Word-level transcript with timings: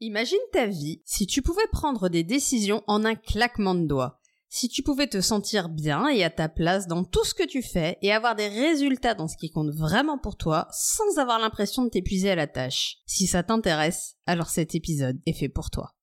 Imagine 0.00 0.38
ta 0.52 0.66
vie 0.66 1.00
si 1.06 1.26
tu 1.26 1.40
pouvais 1.40 1.66
prendre 1.72 2.10
des 2.10 2.22
décisions 2.22 2.84
en 2.86 3.06
un 3.06 3.14
claquement 3.14 3.74
de 3.74 3.86
doigts. 3.86 4.20
Si 4.50 4.68
tu 4.68 4.82
pouvais 4.82 5.06
te 5.06 5.22
sentir 5.22 5.70
bien 5.70 6.08
et 6.08 6.22
à 6.22 6.28
ta 6.28 6.50
place 6.50 6.86
dans 6.86 7.02
tout 7.02 7.24
ce 7.24 7.32
que 7.32 7.46
tu 7.46 7.62
fais 7.62 7.96
et 8.02 8.12
avoir 8.12 8.36
des 8.36 8.48
résultats 8.48 9.14
dans 9.14 9.26
ce 9.26 9.38
qui 9.38 9.50
compte 9.50 9.74
vraiment 9.74 10.18
pour 10.18 10.36
toi 10.36 10.68
sans 10.70 11.18
avoir 11.18 11.38
l'impression 11.38 11.82
de 11.84 11.88
t'épuiser 11.88 12.30
à 12.30 12.36
la 12.36 12.46
tâche. 12.46 12.98
Si 13.06 13.26
ça 13.26 13.42
t'intéresse, 13.42 14.16
alors 14.26 14.50
cet 14.50 14.74
épisode 14.74 15.18
est 15.24 15.32
fait 15.32 15.48
pour 15.48 15.70
toi. 15.70 15.95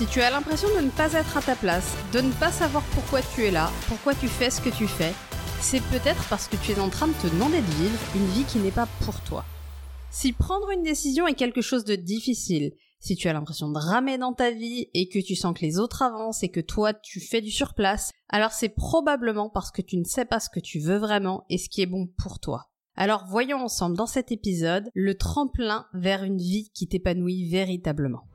Si 0.00 0.06
tu 0.06 0.22
as 0.22 0.30
l'impression 0.30 0.74
de 0.74 0.80
ne 0.80 0.88
pas 0.88 1.12
être 1.12 1.36
à 1.36 1.42
ta 1.42 1.54
place, 1.54 1.94
de 2.14 2.22
ne 2.22 2.32
pas 2.32 2.50
savoir 2.50 2.82
pourquoi 2.94 3.20
tu 3.20 3.44
es 3.44 3.50
là, 3.50 3.70
pourquoi 3.86 4.14
tu 4.14 4.28
fais 4.28 4.48
ce 4.48 4.62
que 4.62 4.70
tu 4.70 4.88
fais, 4.88 5.12
c'est 5.60 5.82
peut-être 5.90 6.26
parce 6.30 6.48
que 6.48 6.56
tu 6.56 6.72
es 6.72 6.80
en 6.80 6.88
train 6.88 7.08
de 7.08 7.12
te 7.12 7.26
demander 7.26 7.60
de 7.60 7.70
vivre 7.72 8.00
une 8.16 8.24
vie 8.28 8.44
qui 8.44 8.60
n'est 8.60 8.70
pas 8.70 8.88
pour 9.04 9.20
toi. 9.20 9.44
Si 10.10 10.32
prendre 10.32 10.70
une 10.70 10.82
décision 10.82 11.28
est 11.28 11.34
quelque 11.34 11.60
chose 11.60 11.84
de 11.84 11.96
difficile, 11.96 12.72
si 12.98 13.14
tu 13.14 13.28
as 13.28 13.34
l'impression 13.34 13.70
de 13.70 13.78
ramer 13.78 14.16
dans 14.16 14.32
ta 14.32 14.52
vie 14.52 14.88
et 14.94 15.10
que 15.10 15.18
tu 15.18 15.36
sens 15.36 15.52
que 15.54 15.66
les 15.66 15.78
autres 15.78 16.00
avancent 16.00 16.42
et 16.42 16.50
que 16.50 16.60
toi 16.60 16.94
tu 16.94 17.20
fais 17.20 17.42
du 17.42 17.50
surplace, 17.50 18.10
alors 18.30 18.52
c'est 18.52 18.70
probablement 18.70 19.50
parce 19.50 19.70
que 19.70 19.82
tu 19.82 19.98
ne 19.98 20.04
sais 20.04 20.24
pas 20.24 20.40
ce 20.40 20.48
que 20.48 20.60
tu 20.60 20.78
veux 20.78 20.96
vraiment 20.96 21.44
et 21.50 21.58
ce 21.58 21.68
qui 21.68 21.82
est 21.82 21.86
bon 21.86 22.08
pour 22.16 22.40
toi. 22.40 22.70
Alors 22.96 23.26
voyons 23.28 23.58
ensemble 23.58 23.98
dans 23.98 24.06
cet 24.06 24.32
épisode 24.32 24.88
le 24.94 25.18
tremplin 25.18 25.84
vers 25.92 26.24
une 26.24 26.38
vie 26.38 26.70
qui 26.72 26.88
t'épanouit 26.88 27.50
véritablement. 27.50 28.29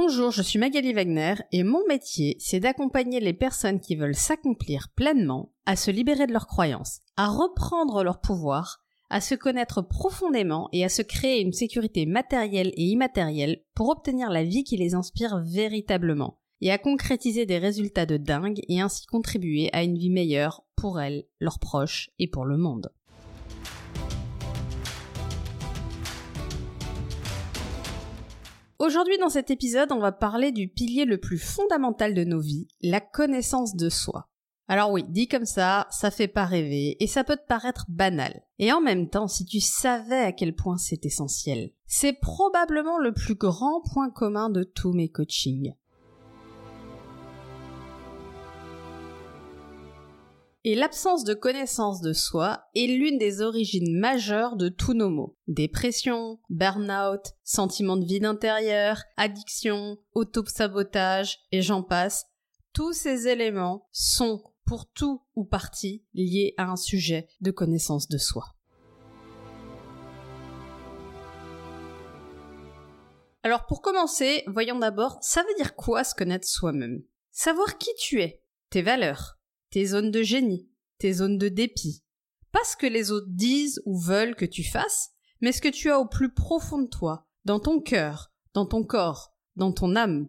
Bonjour, 0.00 0.30
je 0.30 0.42
suis 0.42 0.60
Magali 0.60 0.92
Wagner 0.92 1.34
et 1.50 1.64
mon 1.64 1.84
métier, 1.88 2.36
c'est 2.38 2.60
d'accompagner 2.60 3.18
les 3.18 3.32
personnes 3.32 3.80
qui 3.80 3.96
veulent 3.96 4.14
s'accomplir 4.14 4.90
pleinement, 4.94 5.50
à 5.66 5.74
se 5.74 5.90
libérer 5.90 6.28
de 6.28 6.32
leurs 6.32 6.46
croyances, 6.46 7.00
à 7.16 7.26
reprendre 7.26 8.04
leur 8.04 8.20
pouvoir, 8.20 8.78
à 9.10 9.20
se 9.20 9.34
connaître 9.34 9.82
profondément 9.82 10.68
et 10.72 10.84
à 10.84 10.88
se 10.88 11.02
créer 11.02 11.40
une 11.40 11.52
sécurité 11.52 12.06
matérielle 12.06 12.70
et 12.76 12.84
immatérielle 12.84 13.64
pour 13.74 13.88
obtenir 13.88 14.30
la 14.30 14.44
vie 14.44 14.62
qui 14.62 14.76
les 14.76 14.94
inspire 14.94 15.38
véritablement, 15.38 16.38
et 16.60 16.70
à 16.70 16.78
concrétiser 16.78 17.44
des 17.44 17.58
résultats 17.58 18.06
de 18.06 18.18
dingue 18.18 18.60
et 18.68 18.80
ainsi 18.80 19.04
contribuer 19.06 19.68
à 19.72 19.82
une 19.82 19.98
vie 19.98 20.10
meilleure 20.10 20.62
pour 20.76 21.00
elles, 21.00 21.24
leurs 21.40 21.58
proches 21.58 22.10
et 22.20 22.28
pour 22.28 22.44
le 22.44 22.56
monde. 22.56 22.92
Aujourd'hui 28.78 29.18
dans 29.18 29.28
cet 29.28 29.50
épisode, 29.50 29.90
on 29.90 29.98
va 29.98 30.12
parler 30.12 30.52
du 30.52 30.68
pilier 30.68 31.04
le 31.04 31.18
plus 31.18 31.38
fondamental 31.38 32.14
de 32.14 32.22
nos 32.22 32.38
vies, 32.38 32.68
la 32.80 33.00
connaissance 33.00 33.74
de 33.74 33.88
soi. 33.88 34.28
Alors 34.68 34.92
oui, 34.92 35.02
dit 35.08 35.26
comme 35.26 35.46
ça, 35.46 35.88
ça 35.90 36.12
fait 36.12 36.28
pas 36.28 36.44
rêver 36.44 36.96
et 37.00 37.08
ça 37.08 37.24
peut 37.24 37.36
te 37.36 37.46
paraître 37.48 37.86
banal. 37.88 38.40
Et 38.60 38.72
en 38.72 38.80
même 38.80 39.10
temps, 39.10 39.26
si 39.26 39.44
tu 39.44 39.58
savais 39.58 40.20
à 40.20 40.30
quel 40.30 40.54
point 40.54 40.76
c'est 40.76 41.04
essentiel, 41.04 41.72
c'est 41.86 42.20
probablement 42.20 42.98
le 42.98 43.12
plus 43.12 43.34
grand 43.34 43.82
point 43.92 44.10
commun 44.10 44.48
de 44.48 44.62
tous 44.62 44.92
mes 44.92 45.08
coachings. 45.08 45.74
Et 50.68 50.74
l'absence 50.74 51.24
de 51.24 51.32
connaissance 51.32 52.02
de 52.02 52.12
soi 52.12 52.62
est 52.74 52.88
l'une 52.88 53.16
des 53.16 53.40
origines 53.40 53.98
majeures 53.98 54.54
de 54.54 54.68
tous 54.68 54.92
nos 54.92 55.08
maux. 55.08 55.34
Dépression, 55.46 56.40
burn-out, 56.50 57.22
sentiment 57.42 57.96
de 57.96 58.04
vide 58.04 58.26
intérieur, 58.26 59.02
addiction, 59.16 59.96
auto-sabotage, 60.12 61.38
et 61.52 61.62
j'en 61.62 61.82
passe. 61.82 62.26
Tous 62.74 62.92
ces 62.92 63.28
éléments 63.28 63.88
sont, 63.92 64.42
pour 64.66 64.90
tout 64.92 65.22
ou 65.36 65.46
partie, 65.46 66.04
liés 66.12 66.52
à 66.58 66.64
un 66.64 66.76
sujet 66.76 67.28
de 67.40 67.50
connaissance 67.50 68.06
de 68.06 68.18
soi. 68.18 68.44
Alors 73.42 73.64
pour 73.64 73.80
commencer, 73.80 74.44
voyons 74.48 74.78
d'abord, 74.78 75.16
ça 75.22 75.42
veut 75.44 75.54
dire 75.56 75.76
quoi 75.76 76.04
se 76.04 76.14
connaître 76.14 76.46
soi-même? 76.46 77.02
Savoir 77.30 77.78
qui 77.78 77.88
tu 77.98 78.20
es, 78.20 78.42
tes 78.68 78.82
valeurs, 78.82 79.37
tes 79.70 79.86
zones 79.86 80.10
de 80.10 80.22
génie, 80.22 80.68
tes 80.98 81.12
zones 81.12 81.38
de 81.38 81.48
dépit. 81.48 82.02
Pas 82.52 82.64
ce 82.64 82.76
que 82.76 82.86
les 82.86 83.10
autres 83.10 83.30
disent 83.30 83.80
ou 83.84 83.98
veulent 83.98 84.36
que 84.36 84.44
tu 84.44 84.64
fasses, 84.64 85.10
mais 85.40 85.52
ce 85.52 85.60
que 85.60 85.68
tu 85.68 85.90
as 85.90 85.98
au 85.98 86.06
plus 86.06 86.32
profond 86.32 86.82
de 86.82 86.88
toi, 86.88 87.28
dans 87.44 87.60
ton 87.60 87.80
cœur, 87.80 88.32
dans 88.54 88.66
ton 88.66 88.84
corps, 88.84 89.34
dans 89.56 89.72
ton 89.72 89.96
âme. 89.96 90.28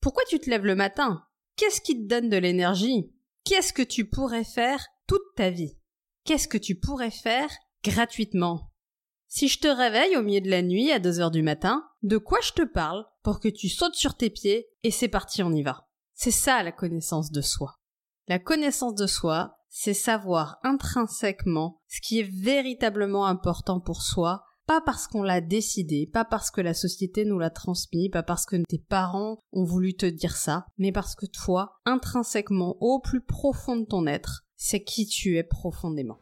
Pourquoi 0.00 0.24
tu 0.28 0.38
te 0.38 0.50
lèves 0.50 0.66
le 0.66 0.74
matin? 0.74 1.24
Qu'est-ce 1.56 1.80
qui 1.80 1.94
te 1.94 2.08
donne 2.08 2.28
de 2.28 2.36
l'énergie? 2.36 3.12
Qu'est-ce 3.44 3.72
que 3.72 3.82
tu 3.82 4.08
pourrais 4.08 4.44
faire 4.44 4.84
toute 5.06 5.34
ta 5.36 5.50
vie? 5.50 5.76
Qu'est-ce 6.24 6.48
que 6.48 6.58
tu 6.58 6.74
pourrais 6.74 7.10
faire 7.10 7.50
gratuitement? 7.82 8.70
Si 9.28 9.48
je 9.48 9.60
te 9.60 9.68
réveille 9.68 10.16
au 10.16 10.22
milieu 10.22 10.40
de 10.40 10.50
la 10.50 10.62
nuit 10.62 10.90
à 10.90 10.98
2 10.98 11.20
heures 11.20 11.30
du 11.30 11.42
matin, 11.42 11.88
de 12.02 12.18
quoi 12.18 12.40
je 12.42 12.52
te 12.52 12.62
parle 12.62 13.04
pour 13.22 13.40
que 13.40 13.48
tu 13.48 13.68
sautes 13.68 13.94
sur 13.94 14.16
tes 14.16 14.30
pieds 14.30 14.68
et 14.82 14.90
c'est 14.90 15.08
parti, 15.08 15.42
on 15.42 15.52
y 15.52 15.62
va? 15.62 15.88
C'est 16.14 16.30
ça 16.30 16.62
la 16.62 16.72
connaissance 16.72 17.30
de 17.30 17.40
soi. 17.40 17.79
La 18.30 18.38
connaissance 18.38 18.94
de 18.94 19.08
soi, 19.08 19.56
c'est 19.70 19.92
savoir 19.92 20.60
intrinsèquement 20.62 21.80
ce 21.88 22.00
qui 22.00 22.20
est 22.20 22.30
véritablement 22.30 23.26
important 23.26 23.80
pour 23.80 24.02
soi, 24.02 24.44
pas 24.68 24.80
parce 24.80 25.08
qu'on 25.08 25.24
l'a 25.24 25.40
décidé, 25.40 26.06
pas 26.06 26.24
parce 26.24 26.52
que 26.52 26.60
la 26.60 26.72
société 26.72 27.24
nous 27.24 27.40
l'a 27.40 27.50
transmis, 27.50 28.08
pas 28.08 28.22
parce 28.22 28.46
que 28.46 28.54
tes 28.68 28.78
parents 28.78 29.40
ont 29.50 29.64
voulu 29.64 29.96
te 29.96 30.06
dire 30.06 30.36
ça, 30.36 30.66
mais 30.78 30.92
parce 30.92 31.16
que 31.16 31.26
toi, 31.26 31.80
intrinsèquement, 31.86 32.76
au 32.80 33.00
plus 33.00 33.20
profond 33.20 33.74
de 33.74 33.84
ton 33.84 34.06
être, 34.06 34.44
c'est 34.54 34.84
qui 34.84 35.08
tu 35.08 35.36
es 35.36 35.42
profondément. 35.42 36.20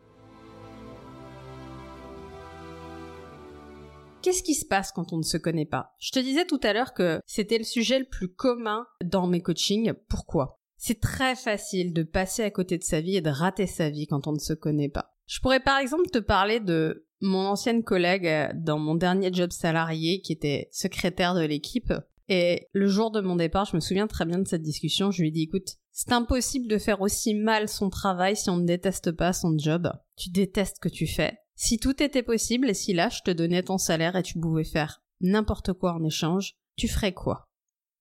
Qu'est-ce 4.23 4.43
qui 4.43 4.55
se 4.55 4.65
passe 4.65 4.93
quand 4.93 5.13
on 5.13 5.19
ne 5.19 5.23
se 5.23 5.37
connaît 5.37 5.67
pas? 5.67 5.95
Je 5.99 6.13
te 6.13 6.21
disais 6.21 6.47
tout 6.47 6.61
à 6.63 6.73
l'heure 6.73 6.95
que 6.95 7.21
c'était 7.27 7.59
le 7.59 7.65
sujet 7.65 7.99
le 7.99 8.07
plus 8.07 8.33
commun 8.33 8.87
dans 9.05 9.27
mes 9.27 9.43
coachings. 9.43 9.93
Pourquoi? 10.09 10.58
C'est 10.78 11.00
très 11.00 11.37
facile 11.37 11.93
de 11.93 12.03
passer 12.05 12.43
à 12.43 12.50
côté 12.50 12.78
de 12.78 12.84
sa 12.84 13.00
vie 13.00 13.16
et 13.16 13.21
de 13.21 13.31
rater 13.31 13.66
sa 13.66 13.91
vie 13.91 14.06
quand 14.06 14.27
on 14.27 14.33
ne 14.33 14.39
se 14.39 14.55
connaît 14.55 14.89
pas. 14.89 15.15
Je 15.27 15.41
pourrais 15.41 15.61
par 15.61 15.78
exemple 15.78 16.09
te 16.09 16.19
parler 16.19 16.61
de 16.61 17.06
mon 17.21 17.47
ancienne 17.47 17.83
collègue 17.83 18.27
euh, 18.27 18.49
dans 18.55 18.78
mon 18.78 18.94
dernier 18.94 19.33
job 19.33 19.50
salarié 19.50 20.21
qui 20.21 20.33
était 20.33 20.69
secrétaire 20.72 21.34
de 21.34 21.44
l'équipe. 21.44 21.93
Et 22.28 22.69
le 22.72 22.87
jour 22.89 23.11
de 23.11 23.21
mon 23.21 23.37
départ, 23.37 23.65
je 23.65 23.75
me 23.75 23.81
souviens 23.81 24.06
très 24.06 24.25
bien 24.25 24.39
de 24.39 24.47
cette 24.47 24.62
discussion. 24.62 25.11
Je 25.11 25.22
lui 25.22 25.28
ai 25.28 25.33
dit, 25.33 25.43
écoute, 25.43 25.77
c'est 25.91 26.12
impossible 26.12 26.69
de 26.69 26.78
faire 26.78 27.00
aussi 27.00 27.34
mal 27.34 27.69
son 27.69 27.91
travail 27.91 28.37
si 28.37 28.50
on 28.50 28.59
ne 28.59 28.66
déteste 28.66 29.12
pas 29.12 29.33
son 29.33 29.56
job. 29.59 29.91
Tu 30.16 30.31
détestes 30.31 30.77
ce 30.77 30.81
que 30.81 30.95
tu 30.95 31.06
fais. 31.06 31.39
Si 31.56 31.78
tout 31.78 32.03
était 32.03 32.22
possible 32.22 32.69
et 32.69 32.75
si 32.75 32.93
là, 32.93 33.09
je 33.09 33.22
te 33.22 33.31
donnais 33.31 33.62
ton 33.62 33.78
salaire 33.78 34.15
et 34.15 34.22
tu 34.22 34.39
pouvais 34.39 34.65
faire 34.65 35.03
n'importe 35.21 35.72
quoi 35.72 35.95
en 35.95 36.05
échange, 36.05 36.55
tu 36.77 36.87
ferais 36.87 37.12
quoi? 37.12 37.47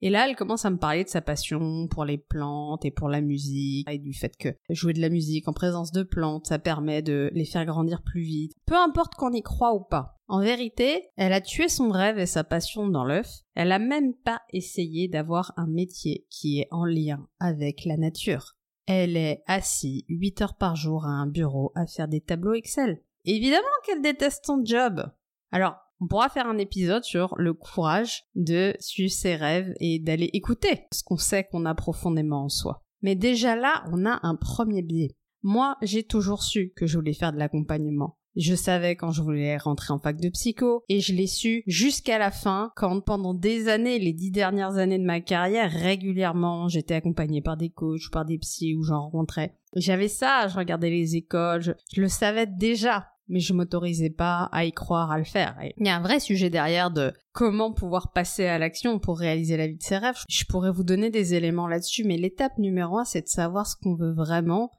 Et 0.02 0.10
là, 0.10 0.28
elle 0.28 0.36
commence 0.36 0.66
à 0.66 0.70
me 0.70 0.78
parler 0.78 1.04
de 1.04 1.10
sa 1.10 1.22
passion 1.22 1.88
pour 1.88 2.06
les 2.06 2.18
plantes 2.18 2.86
et 2.86 2.92
pour 2.92 3.10
la 3.10 3.22
musique, 3.22 3.90
et 3.90 3.98
du 3.98 4.14
fait 4.14 4.36
que 4.38 4.50
jouer 4.70 4.94
de 4.94 5.02
la 5.02 5.10
musique 5.10 5.48
en 5.48 5.54
présence 5.54 5.92
de 5.92 6.04
plantes, 6.04 6.48
ça 6.48 6.60
permet 6.60 7.02
de 7.02 7.32
les 7.34 7.46
faire 7.46 7.66
grandir 7.66 8.02
plus 8.04 8.22
vite. 8.22 8.54
Peu 8.66 8.76
importe 8.76 9.16
qu'on 9.16 9.32
y 9.32 9.42
croit 9.42 9.74
ou 9.74 9.82
pas. 9.82 10.20
En 10.28 10.42
vérité, 10.42 11.10
elle 11.16 11.34
a 11.34 11.42
tué 11.42 11.70
son 11.70 11.90
rêve 11.90 12.20
et 12.20 12.26
sa 12.26 12.44
passion 12.44 12.88
dans 12.90 13.06
l'œuf. 13.06 13.30
Elle 13.56 13.72
a 13.72 13.80
même 13.80 14.14
pas 14.14 14.42
essayé 14.52 15.08
d'avoir 15.08 15.54
un 15.56 15.68
métier 15.68 16.28
qui 16.30 16.60
est 16.60 16.68
en 16.70 16.86
lien 16.86 17.28
avec 17.40 17.86
la 17.86 17.98
nature. 17.98 18.56
Elle 18.88 19.18
est 19.18 19.44
assise 19.48 20.04
8 20.10 20.42
heures 20.42 20.58
par 20.58 20.76
jour 20.76 21.06
à 21.06 21.10
un 21.10 21.28
bureau 21.28 21.72
à 21.76 21.88
faire 21.88 22.08
des 22.08 22.22
tableaux 22.22 22.54
Excel. 22.54 23.02
Évidemment 23.26 23.66
qu'elle 23.86 24.02
déteste 24.02 24.46
son 24.46 24.64
job. 24.64 25.12
Alors, 25.52 25.76
on 26.00 26.08
pourra 26.08 26.30
faire 26.30 26.48
un 26.48 26.58
épisode 26.58 27.04
sur 27.04 27.36
le 27.38 27.54
courage 27.54 28.24
de 28.36 28.76
suivre 28.80 29.12
ses 29.12 29.36
rêves 29.36 29.74
et 29.80 30.00
d'aller 30.00 30.30
écouter 30.34 30.86
ce 30.92 31.04
qu'on 31.04 31.18
sait 31.18 31.46
qu'on 31.46 31.66
a 31.66 31.76
profondément 31.76 32.46
en 32.46 32.50
soi. 32.50 32.84
Mais 33.02 33.16
déjà 33.16 33.56
là, 33.56 33.84
on 33.92 34.06
a 34.06 34.20
un 34.24 34.36
premier 34.36 34.82
biais. 34.82 35.16
Moi, 35.44 35.78
j'ai 35.82 36.04
toujours 36.04 36.44
su 36.44 36.74
que 36.76 36.88
je 36.88 36.98
voulais 36.98 37.14
faire 37.14 37.32
de 37.32 37.38
l'accompagnement. 37.38 38.18
Je 38.36 38.54
savais 38.54 38.96
quand 38.96 39.12
je 39.12 39.24
voulais 39.24 39.58
rentrer 39.58 39.94
en 39.94 40.00
fac 40.00 40.22
de 40.22 40.30
psycho 40.30 40.84
et 40.90 41.00
je 41.00 41.12
l'ai 41.12 41.26
su 41.26 41.64
jusqu'à 41.66 42.20
la 42.20 42.30
fin 42.30 42.72
quand 42.76 43.02
pendant 43.02 43.34
des 43.34 43.68
années, 43.68 43.98
les 43.98 44.14
dix 44.14 44.30
dernières 44.30 44.78
années 44.78 45.00
de 45.00 45.04
ma 45.04 45.22
carrière, 45.22 45.72
régulièrement, 45.72 46.68
j'étais 46.68 46.94
accompagnée 46.94 47.42
par 47.42 47.58
des 47.58 47.72
coachs, 47.72 48.12
par 48.12 48.26
des 48.26 48.38
psys 48.38 48.76
où 48.76 48.84
j'en 48.84 49.02
rencontrais. 49.02 49.58
J'avais 49.76 50.08
ça, 50.08 50.48
je 50.48 50.56
regardais 50.56 50.92
les 50.92 51.16
écoles, 51.16 51.76
je 51.92 52.02
le 52.02 52.08
savais 52.08 52.46
déjà 52.46 53.08
mais 53.28 53.40
je 53.40 53.54
m'autorisais 53.54 54.10
pas 54.10 54.50
à 54.52 54.66
y 54.66 54.72
croire, 54.72 55.12
à 55.12 55.18
le 55.18 55.24
faire. 55.24 55.58
il 55.78 55.86
y 55.86 55.90
a 55.90 55.96
un 55.96 56.02
vrai 56.02 56.20
sujet 56.20 56.50
derrière 56.50 56.92
de 56.92 57.14
comment 57.32 57.74
pouvoir 57.74 58.12
passer 58.12 58.46
à 58.46 58.58
l'action 58.58 59.00
pour 59.00 59.20
réaliser 59.20 59.58
la 59.58 59.68
vie 59.68 59.78
de 59.78 59.84
ses 59.84 59.98
rêves. 59.98 60.24
Je 60.30 60.46
pourrais 60.46 60.72
vous 60.72 60.84
donner 60.84 61.10
des 61.10 61.34
éléments 61.34 61.68
là-dessus, 61.68 62.04
mais 62.04 62.18
l'étape 62.18 62.58
numéro 62.58 62.98
un, 62.98 63.06
c'est 63.06 63.22
de 63.22 63.28
savoir 63.28 63.68
ce 63.68 63.76
qu'on 63.76 63.96
veut 63.96 64.14
vraiment. 64.14 64.72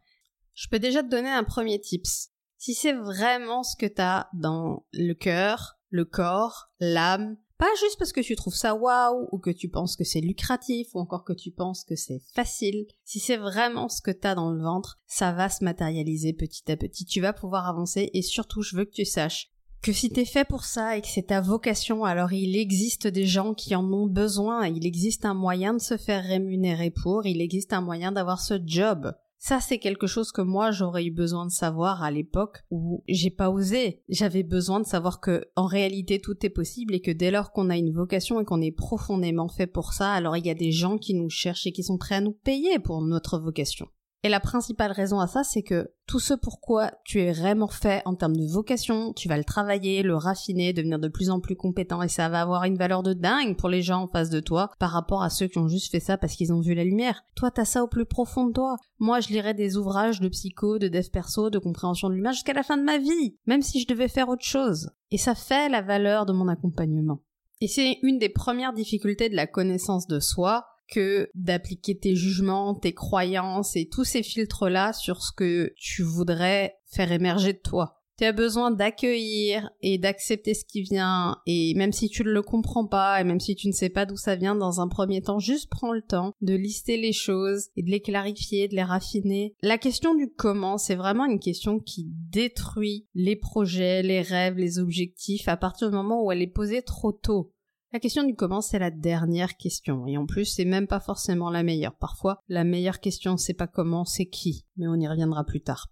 Je 0.55 0.69
peux 0.69 0.79
déjà 0.79 1.03
te 1.03 1.09
donner 1.09 1.31
un 1.31 1.45
premier 1.45 1.81
tips. 1.81 2.31
Si 2.57 2.75
c'est 2.75 2.95
vraiment 2.95 3.63
ce 3.63 3.77
que 3.77 3.87
t'as 3.87 4.27
dans 4.35 4.85
le 4.93 5.13
cœur, 5.13 5.79
le 5.91 6.05
corps, 6.05 6.71
l'âme, 6.81 7.37
Pas 7.59 7.67
juste 7.81 7.99
parce 7.99 8.13
que 8.13 8.21
tu 8.21 8.37
trouves 8.37 8.55
ça 8.55 8.77
waouh 8.77 9.29
ou 9.33 9.39
que 9.39 9.51
tu 9.51 9.69
penses 9.69 9.97
que 9.97 10.05
c'est 10.05 10.21
lucratif 10.21 10.95
ou 10.95 11.01
encore 11.01 11.25
que 11.25 11.33
tu 11.33 11.51
penses 11.51 11.83
que 11.83 11.97
c'est 11.97 12.23
facile. 12.33 12.87
Si 13.05 13.19
c'est 13.19 13.37
vraiment 13.37 13.89
ce 13.89 14.01
que 14.01 14.13
t'as 14.13 14.37
dans 14.37 14.53
le 14.53 14.63
ventre, 14.63 15.01
ça 15.07 15.33
va 15.33 15.49
se 15.49 15.65
matérialiser 15.65 16.33
petit 16.33 16.71
à 16.71 16.77
petit. 16.77 17.05
Tu 17.05 17.21
vas 17.21 17.33
pouvoir 17.33 17.67
avancer 17.67 18.11
et 18.15 18.23
surtout, 18.23 18.63
je 18.63 18.77
veux 18.77 18.85
que 18.85 18.93
tu 18.93 19.05
saches 19.05 19.51
que 19.83 19.93
si 19.93 20.11
t'es 20.11 20.25
fait 20.25 20.45
pour 20.45 20.65
ça 20.65 20.97
et 20.97 21.01
que 21.01 21.07
c'est 21.07 21.29
ta 21.29 21.41
vocation, 21.41 22.05
alors 22.05 22.33
il 22.33 22.57
existe 22.57 23.07
des 23.07 23.27
gens 23.27 23.55
qui 23.55 23.75
en 23.77 23.93
ont 23.93 24.07
besoin, 24.07 24.67
il 24.67 24.85
existe 24.87 25.25
un 25.25 25.35
moyen 25.35 25.75
de 25.75 25.81
se 25.81 25.97
faire 25.97 26.25
rémunérer 26.25 26.91
pour, 26.91 27.27
il 27.27 27.41
existe 27.41 27.73
un 27.73 27.81
moyen 27.81 28.13
d'avoir 28.13 28.41
ce 28.41 28.55
job. 28.65 29.13
Ça, 29.41 29.61
c'est 29.61 29.79
quelque 29.79 30.09
chose 30.09 30.33
que 30.33 30.43
moi, 30.43 30.73
j'aurais 30.73 31.05
eu 31.05 31.13
besoin 31.13 31.47
de 31.47 31.53
savoir 31.53 32.03
à 32.03 32.11
l'époque 32.11 32.65
où 32.71 33.05
j'ai 33.09 33.31
pas 33.31 33.51
osé. 33.51 34.03
J'avais 34.09 34.43
besoin 34.43 34.81
de 34.81 34.87
savoir 34.87 35.21
que, 35.21 35.45
en 35.55 35.67
réalité, 35.67 36.21
tout 36.21 36.45
est 36.45 36.51
possible 36.51 36.95
et 36.95 37.01
que 37.01 37.13
dès 37.13 37.31
lors 37.31 37.53
qu'on 37.53 37.71
a 37.71 37.77
une 37.77 37.93
vocation 37.93 38.41
et 38.41 38.45
qu'on 38.45 38.61
est 38.61 38.73
profondément 38.73 39.49
fait 39.49 39.69
pour 39.69 39.93
ça, 39.93 40.13
alors 40.13 40.37
il 40.37 40.45
y 40.45 40.51
a 40.51 40.55
des 40.55 40.73
gens 40.73 40.99
qui 40.99 41.15
nous 41.15 41.31
cherchent 41.31 41.69
et 41.69 41.73
qui 41.73 41.85
sont 41.85 41.99
prêts 41.99 42.17
à 42.17 42.21
nous 42.21 42.33
payer 42.33 42.81
pour 42.81 43.01
notre 43.01 43.39
vocation. 43.39 43.87
Et 44.25 44.29
la 44.29 44.41
principale 44.41 44.91
raison 44.91 45.21
à 45.21 45.29
ça, 45.29 45.45
c'est 45.45 45.63
que 45.63 45.93
tout 46.09 46.19
ce 46.19 46.35
pourquoi 46.35 46.91
tu 47.05 47.21
es 47.21 47.33
vraiment 47.33 47.69
fait 47.69 48.03
en 48.05 48.17
termes 48.17 48.37
de 48.37 48.51
vocation, 48.51 49.13
tu 49.13 49.29
vas 49.29 49.37
le 49.37 49.45
travailler, 49.45 50.03
le 50.03 50.17
raffiner, 50.17 50.73
devenir 50.73 50.99
de 50.99 51.07
plus 51.07 51.31
en 51.31 51.39
plus 51.39 51.55
compétent 51.55 52.03
et 52.03 52.09
ça 52.09 52.29
va 52.29 52.41
avoir 52.41 52.65
une 52.65 52.77
valeur 52.77 53.05
de 53.05 53.13
dingue 53.13 53.57
pour 53.57 53.69
les 53.69 53.81
gens 53.81 54.03
en 54.03 54.09
face 54.09 54.31
de 54.31 54.41
toi 54.41 54.71
par 54.81 54.91
rapport 54.91 55.23
à 55.23 55.31
ceux 55.31 55.47
qui 55.47 55.59
ont 55.59 55.69
juste 55.69 55.93
fait 55.93 56.01
ça 56.01 56.19
parce 56.19 56.35
qu'ils 56.35 56.53
ont 56.53 56.61
vu 56.61 56.75
la 56.75 56.83
lumière. 56.83 57.23
Toi, 57.37 57.53
t'as 57.53 57.65
ça 57.65 57.85
au 57.85 57.87
plus 57.87 58.07
profond 58.07 58.47
de 58.47 58.53
toi. 58.53 58.77
Moi, 58.99 59.21
je 59.21 59.29
lirais 59.29 59.55
des 59.55 59.77
ouvrages 59.77 60.21
de 60.21 60.29
psycho, 60.29 60.79
de 60.79 60.89
dev 60.89 61.09
perso, 61.13 61.49
de 61.49 61.61
compréhension 61.61 62.09
de 62.09 62.15
l'humain 62.15 62.33
jusqu'à 62.33 62.55
la 62.55 62.65
fin 62.65 62.77
de 62.77 62.83
ma 62.83 62.99
vie, 62.99 63.37
même 63.47 63.63
si 63.63 63.81
je 63.81 63.87
devais 63.87 64.09
faire 64.09 64.29
autre 64.29 64.45
chose. 64.45 64.91
Et 65.13 65.19
ça 65.19 65.37
fait 65.37 65.69
la 65.69 65.83
valeur 65.83 66.27
de 66.27 66.33
mon 66.33 66.49
accompagnement. 66.49 67.21
Et 67.61 67.69
c'est 67.69 67.99
une 68.03 68.19
des 68.19 68.29
premières 68.29 68.73
difficultés 68.73 69.29
de 69.29 69.37
la 69.37 69.47
connaissance 69.47 70.07
de 70.07 70.21
soi, 70.21 70.67
que 70.89 71.31
d'appliquer 71.35 71.99
tes 71.99 72.15
jugements, 72.15 72.75
tes 72.75 72.93
croyances 72.93 73.77
et 73.77 73.89
tous 73.89 74.05
ces 74.05 74.23
filtres-là 74.23 74.93
sur 74.93 75.23
ce 75.23 75.33
que 75.33 75.73
tu 75.77 76.03
voudrais 76.03 76.77
faire 76.87 77.13
émerger 77.13 77.53
de 77.53 77.59
toi. 77.59 77.99
Tu 78.19 78.25
as 78.25 78.33
besoin 78.33 78.73
d'accueillir 78.73 79.71
et 79.81 79.97
d'accepter 79.97 80.53
ce 80.53 80.65
qui 80.65 80.83
vient, 80.83 81.37
et 81.47 81.75
même 81.77 81.93
si 81.93 82.09
tu 82.09 82.25
ne 82.25 82.31
le 82.31 82.43
comprends 82.43 82.85
pas, 82.85 83.21
et 83.21 83.25
même 83.25 83.39
si 83.39 83.55
tu 83.55 83.69
ne 83.69 83.73
sais 83.73 83.91
pas 83.91 84.07
d'où 84.07 84.17
ça 84.17 84.35
vient 84.35 84.57
dans 84.57 84.81
un 84.81 84.89
premier 84.89 85.23
temps, 85.23 85.39
juste 85.39 85.71
prends 85.71 85.93
le 85.93 86.03
temps 86.03 86.33
de 86.41 86.55
lister 86.55 86.97
les 86.97 87.13
choses 87.13 87.69
et 87.77 87.85
de 87.85 87.91
les 87.91 88.01
clarifier, 88.01 88.67
de 88.67 88.75
les 88.75 88.83
raffiner. 88.83 89.55
La 89.63 89.79
question 89.79 90.17
du 90.17 90.33
comment, 90.37 90.79
c'est 90.79 90.97
vraiment 90.97 91.27
une 91.27 91.39
question 91.39 91.79
qui 91.79 92.09
détruit 92.09 93.07
les 93.15 93.37
projets, 93.37 94.03
les 94.03 94.23
rêves, 94.23 94.57
les 94.57 94.81
objectifs 94.81 95.47
à 95.47 95.57
partir 95.57 95.89
du 95.89 95.95
moment 95.95 96.25
où 96.25 96.33
elle 96.33 96.43
est 96.43 96.49
posée 96.49 96.83
trop 96.83 97.13
tôt. 97.13 97.53
La 97.91 98.01
question 98.01 98.23
du 98.23 98.35
comment, 98.35 98.61
c'est 98.61 98.79
la 98.79 98.91
dernière 98.91 99.57
question. 99.57 100.07
Et 100.07 100.19
en 100.19 100.27
plus, 100.27 100.45
c'est 100.45 100.67
même 100.67 100.87
pas 100.87 101.01
forcément 101.01 101.49
la 101.49 101.63
meilleure. 101.63 101.97
Parfois, 101.97 102.43
la 102.47 102.63
meilleure 102.63 103.01
question, 103.01 103.39
c'est 103.39 103.55
pas 103.55 103.67
comment, 103.67 104.05
c'est 104.05 104.27
qui. 104.27 104.67
Mais 104.77 104.87
on 104.87 104.95
y 104.97 105.09
reviendra 105.09 105.43
plus 105.45 105.63
tard. 105.63 105.91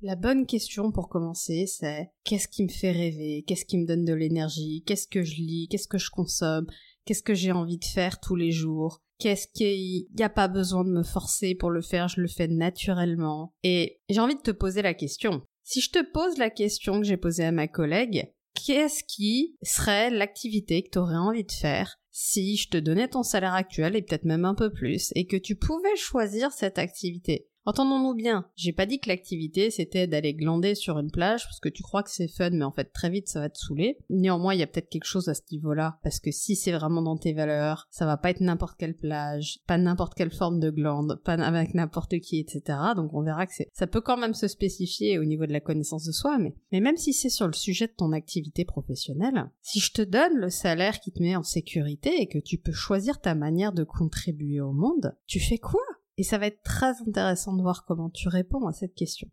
La 0.00 0.16
bonne 0.16 0.46
question 0.46 0.90
pour 0.90 1.10
commencer, 1.10 1.66
c'est 1.66 2.12
qu'est-ce 2.24 2.48
qui 2.48 2.62
me 2.62 2.70
fait 2.70 2.92
rêver? 2.92 3.44
Qu'est-ce 3.46 3.66
qui 3.66 3.76
me 3.76 3.86
donne 3.86 4.06
de 4.06 4.14
l'énergie? 4.14 4.82
Qu'est-ce 4.86 5.06
que 5.06 5.22
je 5.22 5.34
lis? 5.34 5.68
Qu'est-ce 5.70 5.86
que 5.86 5.98
je 5.98 6.10
consomme? 6.10 6.66
Qu'est-ce 7.04 7.22
que 7.22 7.34
j'ai 7.34 7.52
envie 7.52 7.76
de 7.76 7.84
faire 7.84 8.20
tous 8.20 8.36
les 8.36 8.52
jours? 8.52 9.02
Qu'est-ce 9.18 9.48
qu'il 9.52 10.06
n'y 10.16 10.24
a 10.24 10.30
pas 10.30 10.48
besoin 10.48 10.84
de 10.84 10.90
me 10.90 11.02
forcer 11.02 11.54
pour 11.54 11.68
le 11.68 11.82
faire, 11.82 12.08
je 12.08 12.22
le 12.22 12.28
fais 12.28 12.48
naturellement. 12.48 13.52
Et 13.62 14.00
j'ai 14.08 14.20
envie 14.20 14.36
de 14.36 14.40
te 14.40 14.50
poser 14.50 14.80
la 14.80 14.94
question. 14.94 15.42
Si 15.72 15.80
je 15.80 15.92
te 15.92 16.02
pose 16.02 16.36
la 16.36 16.50
question 16.50 17.00
que 17.00 17.06
j'ai 17.06 17.16
posée 17.16 17.44
à 17.44 17.52
ma 17.52 17.68
collègue, 17.68 18.32
qu'est-ce 18.54 19.04
qui 19.04 19.56
serait 19.62 20.10
l'activité 20.10 20.82
que 20.82 20.90
tu 20.90 20.98
aurais 20.98 21.14
envie 21.14 21.44
de 21.44 21.52
faire 21.52 22.00
si 22.10 22.56
je 22.56 22.70
te 22.70 22.76
donnais 22.76 23.06
ton 23.06 23.22
salaire 23.22 23.54
actuel 23.54 23.94
et 23.94 24.02
peut-être 24.02 24.24
même 24.24 24.44
un 24.44 24.56
peu 24.56 24.72
plus 24.72 25.12
et 25.14 25.28
que 25.28 25.36
tu 25.36 25.54
pouvais 25.54 25.94
choisir 25.94 26.50
cette 26.50 26.80
activité? 26.80 27.46
Entendons-nous 27.70 28.14
bien, 28.14 28.46
j'ai 28.56 28.72
pas 28.72 28.84
dit 28.84 28.98
que 28.98 29.08
l'activité 29.08 29.70
c'était 29.70 30.08
d'aller 30.08 30.34
glander 30.34 30.74
sur 30.74 30.98
une 30.98 31.12
plage 31.12 31.44
parce 31.44 31.60
que 31.60 31.68
tu 31.68 31.84
crois 31.84 32.02
que 32.02 32.10
c'est 32.10 32.26
fun 32.26 32.50
mais 32.50 32.64
en 32.64 32.72
fait 32.72 32.92
très 32.92 33.10
vite 33.10 33.28
ça 33.28 33.38
va 33.38 33.48
te 33.48 33.56
saouler. 33.56 33.96
Néanmoins 34.08 34.54
il 34.54 34.58
y 34.58 34.64
a 34.64 34.66
peut-être 34.66 34.88
quelque 34.88 35.04
chose 35.04 35.28
à 35.28 35.34
ce 35.34 35.42
niveau-là 35.52 36.00
parce 36.02 36.18
que 36.18 36.32
si 36.32 36.56
c'est 36.56 36.72
vraiment 36.72 37.00
dans 37.00 37.16
tes 37.16 37.32
valeurs, 37.32 37.86
ça 37.92 38.06
va 38.06 38.16
pas 38.16 38.30
être 38.30 38.40
n'importe 38.40 38.76
quelle 38.76 38.96
plage, 38.96 39.60
pas 39.68 39.78
n'importe 39.78 40.14
quelle 40.14 40.32
forme 40.32 40.58
de 40.58 40.70
glande, 40.70 41.20
pas 41.24 41.34
avec 41.34 41.74
n'importe 41.74 42.18
qui 42.18 42.40
etc. 42.40 42.76
Donc 42.96 43.14
on 43.14 43.22
verra 43.22 43.46
que 43.46 43.52
ça 43.72 43.86
peut 43.86 44.00
quand 44.00 44.16
même 44.16 44.34
se 44.34 44.48
spécifier 44.48 45.20
au 45.20 45.24
niveau 45.24 45.46
de 45.46 45.52
la 45.52 45.60
connaissance 45.60 46.04
de 46.04 46.10
soi 46.10 46.38
mais, 46.38 46.56
mais 46.72 46.80
même 46.80 46.96
si 46.96 47.12
c'est 47.12 47.30
sur 47.30 47.46
le 47.46 47.52
sujet 47.52 47.86
de 47.86 47.94
ton 47.96 48.10
activité 48.10 48.64
professionnelle, 48.64 49.48
si 49.62 49.78
je 49.78 49.92
te 49.92 50.02
donne 50.02 50.34
le 50.34 50.50
salaire 50.50 50.98
qui 50.98 51.12
te 51.12 51.22
met 51.22 51.36
en 51.36 51.44
sécurité 51.44 52.20
et 52.20 52.26
que 52.26 52.40
tu 52.40 52.58
peux 52.58 52.72
choisir 52.72 53.20
ta 53.20 53.36
manière 53.36 53.72
de 53.72 53.84
contribuer 53.84 54.60
au 54.60 54.72
monde, 54.72 55.14
tu 55.28 55.38
fais 55.38 55.58
quoi 55.58 55.80
et 56.20 56.22
ça 56.22 56.36
va 56.36 56.48
être 56.48 56.62
très 56.62 57.00
intéressant 57.08 57.54
de 57.54 57.62
voir 57.62 57.86
comment 57.86 58.10
tu 58.10 58.28
réponds 58.28 58.66
à 58.66 58.74
cette 58.74 58.94
question. 58.94 59.26